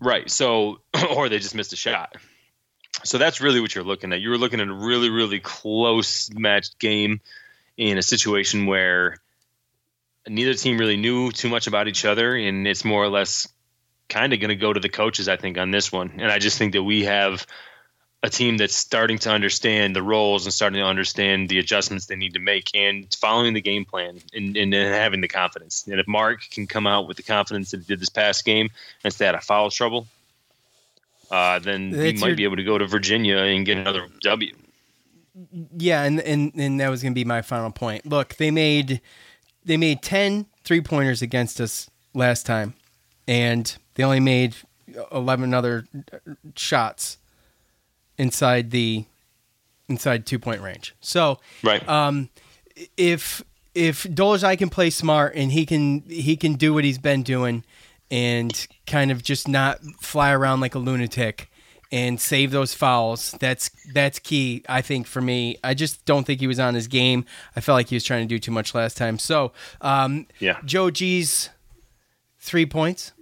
[0.01, 0.14] right.
[0.14, 0.30] right.
[0.30, 0.80] So,
[1.14, 2.16] or they just missed a shot.
[3.05, 4.20] So that's really what you're looking at.
[4.20, 7.20] You were looking at a really, really close matched game
[7.76, 9.18] in a situation where
[10.26, 13.49] neither team really knew too much about each other, and it's more or less
[14.09, 16.12] kind of going to go to the coaches, I think, on this one.
[16.18, 17.47] And I just think that we have
[18.22, 22.16] a team that's starting to understand the roles and starting to understand the adjustments they
[22.16, 25.86] need to make and following the game plan and, and, and having the confidence.
[25.86, 28.70] And if Mark can come out with the confidence that he did this past game
[29.05, 30.09] and stay out of foul trouble,
[31.31, 34.55] uh, then he might your, be able to go to Virginia and get another W.
[35.77, 38.07] Yeah, and and, and that was going to be my final point.
[38.07, 39.01] Look, they made
[39.64, 42.74] they made 10 three pointers against us last time,
[43.29, 44.57] and they only made
[45.12, 45.87] 11 other
[46.55, 47.18] shots
[48.18, 49.05] inside the
[49.89, 50.95] inside two point range.
[51.01, 51.87] So right.
[51.89, 52.31] Um,
[52.97, 53.43] if
[53.74, 57.64] if Dolezaj can play smart and he can he can do what he's been doing
[58.11, 61.51] and kind of just not fly around like a lunatic
[61.93, 63.35] and save those fouls.
[63.41, 65.59] That's that's key, I think, for me.
[65.63, 67.25] I just don't think he was on his game.
[67.55, 69.19] I felt like he was trying to do too much last time.
[69.19, 71.51] So, um, yeah, Joe G's
[72.39, 73.13] three points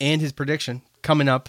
[0.00, 1.48] and his prediction coming up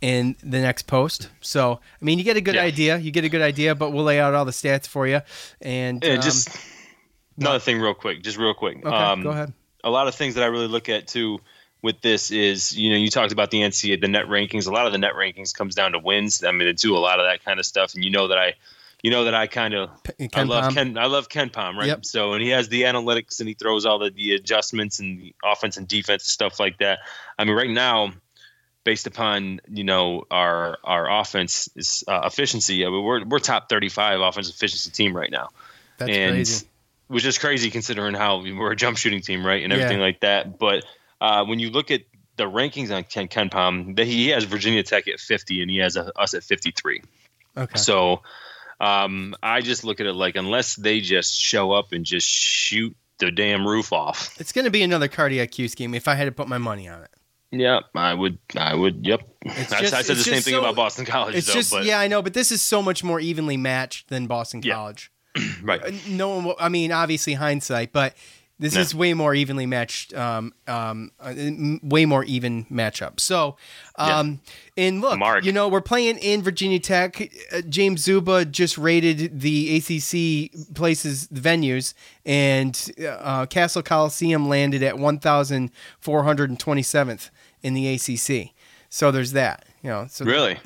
[0.00, 1.28] in the next post.
[1.40, 2.62] So, I mean, you get a good yeah.
[2.62, 2.98] idea.
[2.98, 5.20] You get a good idea, but we'll lay out all the stats for you.
[5.60, 6.48] And yeah, um, just
[7.38, 8.84] another thing, real quick, just real quick.
[8.84, 9.52] Okay, um, go ahead.
[9.84, 11.40] A lot of things that I really look at too
[11.82, 14.66] with this is, you know, you talked about the NCAA, the net rankings.
[14.66, 16.42] A lot of the net rankings comes down to wins.
[16.44, 18.38] I mean, they do a lot of that kind of stuff, and you know that
[18.38, 18.54] I.
[19.04, 19.90] You know that I kind of
[20.32, 20.74] I love Palm.
[20.74, 22.04] Ken I love KenPom right yep.
[22.04, 25.34] so and he has the analytics and he throws all the, the adjustments and the
[25.42, 27.00] offense and defense stuff like that.
[27.36, 28.12] I mean right now
[28.84, 32.84] based upon you know our our offense is uh, efficiency.
[32.84, 35.50] I mean, we're we're top 35 offensive efficiency team right now.
[35.98, 36.66] That's and, crazy.
[37.08, 40.04] Which is crazy considering how we're a jump shooting team, right, and everything yeah.
[40.04, 40.58] like that.
[40.58, 40.84] But
[41.22, 42.02] uh, when you look at
[42.36, 45.96] the rankings on Ken KenPom, that he has Virginia Tech at 50 and he has
[45.96, 47.00] a, us at 53.
[47.56, 47.78] Okay.
[47.78, 48.22] So
[48.80, 52.96] um, I just look at it like unless they just show up and just shoot
[53.18, 56.24] the damn roof off, it's going to be another cardiac Q scheme if I had
[56.24, 57.10] to put my money on it.
[57.52, 58.38] Yeah, I would.
[58.56, 59.06] I would.
[59.06, 59.28] Yep.
[59.44, 61.36] Just, I, said the same thing so, about Boston College.
[61.36, 61.84] It's though, just but.
[61.84, 64.74] yeah, I know, but this is so much more evenly matched than Boston yeah.
[64.74, 65.12] College.
[65.62, 65.84] right.
[65.84, 66.54] Uh, no one.
[66.58, 68.16] I mean, obviously hindsight, but
[68.58, 70.14] this is way more evenly matched.
[70.14, 71.34] Um, um, uh,
[71.82, 73.18] way more even matchup.
[73.18, 73.56] So,
[73.96, 74.40] um,
[74.76, 74.84] yeah.
[74.84, 75.44] and look, Mark.
[75.44, 77.20] you know, we're playing in Virginia Tech.
[77.52, 81.94] Uh, James Zuba just rated the ACC places, the venues,
[82.24, 87.30] and uh, Cassell Coliseum landed at one thousand four hundred and twenty seventh
[87.62, 88.54] in the ACC.
[88.88, 89.64] So there's that.
[89.82, 90.06] You know.
[90.08, 90.58] So really?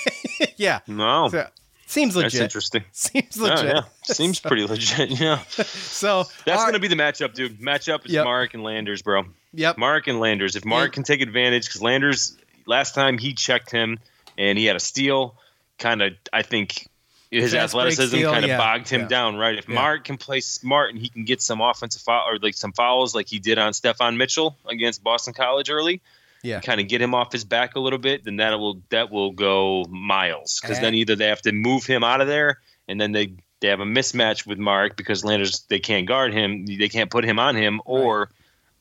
[0.56, 0.80] yeah.
[0.86, 1.28] No.
[1.28, 1.46] So,
[1.94, 2.32] seems legit.
[2.32, 2.84] That's interesting.
[2.92, 3.64] Seems oh, legit.
[3.64, 3.82] Oh, yeah.
[4.02, 5.10] Seems so, pretty legit.
[5.20, 5.38] Yeah.
[5.48, 7.60] So that's gonna be the matchup, dude.
[7.60, 8.24] Matchup is yep.
[8.24, 9.24] Mark and Landers, bro.
[9.54, 9.78] Yep.
[9.78, 10.56] Mark and Landers.
[10.56, 12.36] If Mark can take advantage, because Landers
[12.66, 13.98] last time he checked him
[14.36, 15.36] and he had a steal,
[15.78, 16.88] kind of I think
[17.30, 18.58] his Fast athleticism kind of yeah.
[18.58, 19.08] bogged him yeah.
[19.08, 19.58] down, right?
[19.58, 19.68] If.
[19.68, 23.14] Mark can play smart and he can get some offensive foul or like some fouls
[23.14, 26.00] like he did on Steffon Mitchell against Boston College early,
[26.44, 26.60] yeah.
[26.60, 29.32] kind of get him off his back a little bit, then that will that will
[29.32, 30.60] go miles.
[30.60, 33.68] Because then either they have to move him out of there, and then they they
[33.68, 37.38] have a mismatch with Mark because Landers they can't guard him, they can't put him
[37.38, 38.30] on him, or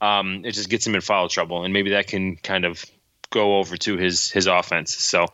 [0.01, 2.83] um, it just gets him in foul trouble, and maybe that can kind of
[3.29, 4.95] go over to his his offense.
[4.95, 5.27] So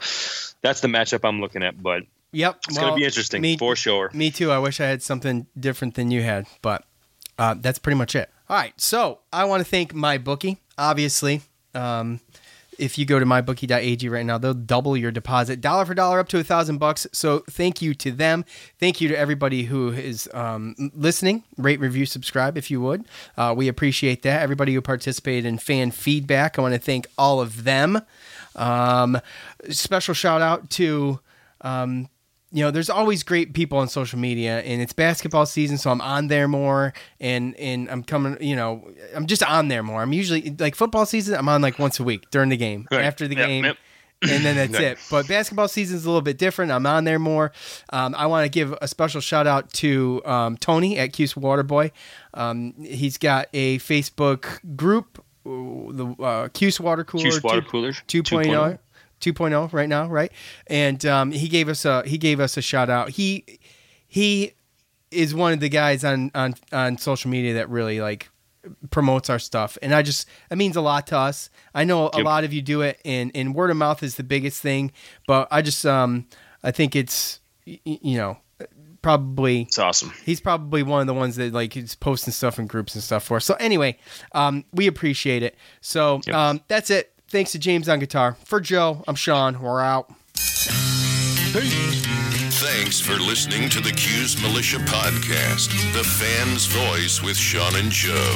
[0.61, 1.81] that's the matchup I'm looking at.
[1.81, 4.11] But Yep, it's well, going to be interesting me- for sure.
[4.13, 4.51] Me too.
[4.51, 6.83] I wish I had something different than you had, but
[7.37, 8.29] uh, that's pretty much it.
[8.49, 10.57] All right, so I want to thank my bookie.
[10.77, 11.41] Obviously,
[11.73, 12.19] um,
[12.79, 16.29] if you go to mybookie.ag right now, they'll double your deposit, dollar for dollar, up
[16.29, 17.05] to a thousand bucks.
[17.11, 18.45] So thank you to them.
[18.79, 21.43] Thank you to everybody who is um, listening.
[21.57, 23.05] Rate, review, subscribe if you would.
[23.37, 24.41] Uh, we appreciate that.
[24.41, 28.01] Everybody who participated in fan feedback, I want to thank all of them.
[28.55, 29.19] Um,
[29.69, 31.19] special shout out to.
[31.61, 32.09] Um,
[32.51, 36.01] you know, there's always great people on social media, and it's basketball season, so I'm
[36.01, 38.37] on there more, and and I'm coming.
[38.41, 40.01] You know, I'm just on there more.
[40.01, 41.35] I'm usually like football season.
[41.35, 43.01] I'm on like once a week during the game, Right.
[43.05, 43.65] after the Yep, game.
[43.65, 43.77] yep.
[44.21, 44.97] And then that's it.
[45.09, 46.71] But basketball season is a little bit different.
[46.71, 47.53] I'm on there more.
[47.93, 51.91] Um, I want to give a special shout out to um, Tony at Cuse Waterboy.
[52.33, 57.23] Um, he's got a Facebook group, the uh, Cuse Water Cooler.
[57.23, 58.79] Cuse Water two- Cooler 2.0.
[59.19, 60.31] 2.0 right now, right?
[60.67, 63.09] And um, he gave us a he gave us a shout out.
[63.11, 63.45] He
[64.07, 64.53] he
[65.11, 68.29] is one of the guys on on on social media that really like
[68.91, 71.49] promotes our stuff, and I just it means a lot to us.
[71.73, 72.25] I know a Yep.
[72.25, 74.91] lot of you do it, and and word of mouth is the biggest thing.
[75.27, 76.27] But I just um
[76.63, 78.37] I think it's you know
[79.01, 80.11] probably it's awesome.
[80.25, 83.23] He's probably one of the ones that like is posting stuff in groups and stuff
[83.23, 83.45] for us.
[83.45, 83.97] So anyway,
[84.33, 85.55] um, we appreciate it.
[85.81, 87.13] So um, that's it.
[87.29, 88.37] Thanks to James on guitar.
[88.43, 89.61] For Joe, I'm Sean.
[89.61, 90.11] We're out.
[92.51, 98.35] Thanks for listening to the Cuse Militia Podcast, the fan's voice with Sean and Joe.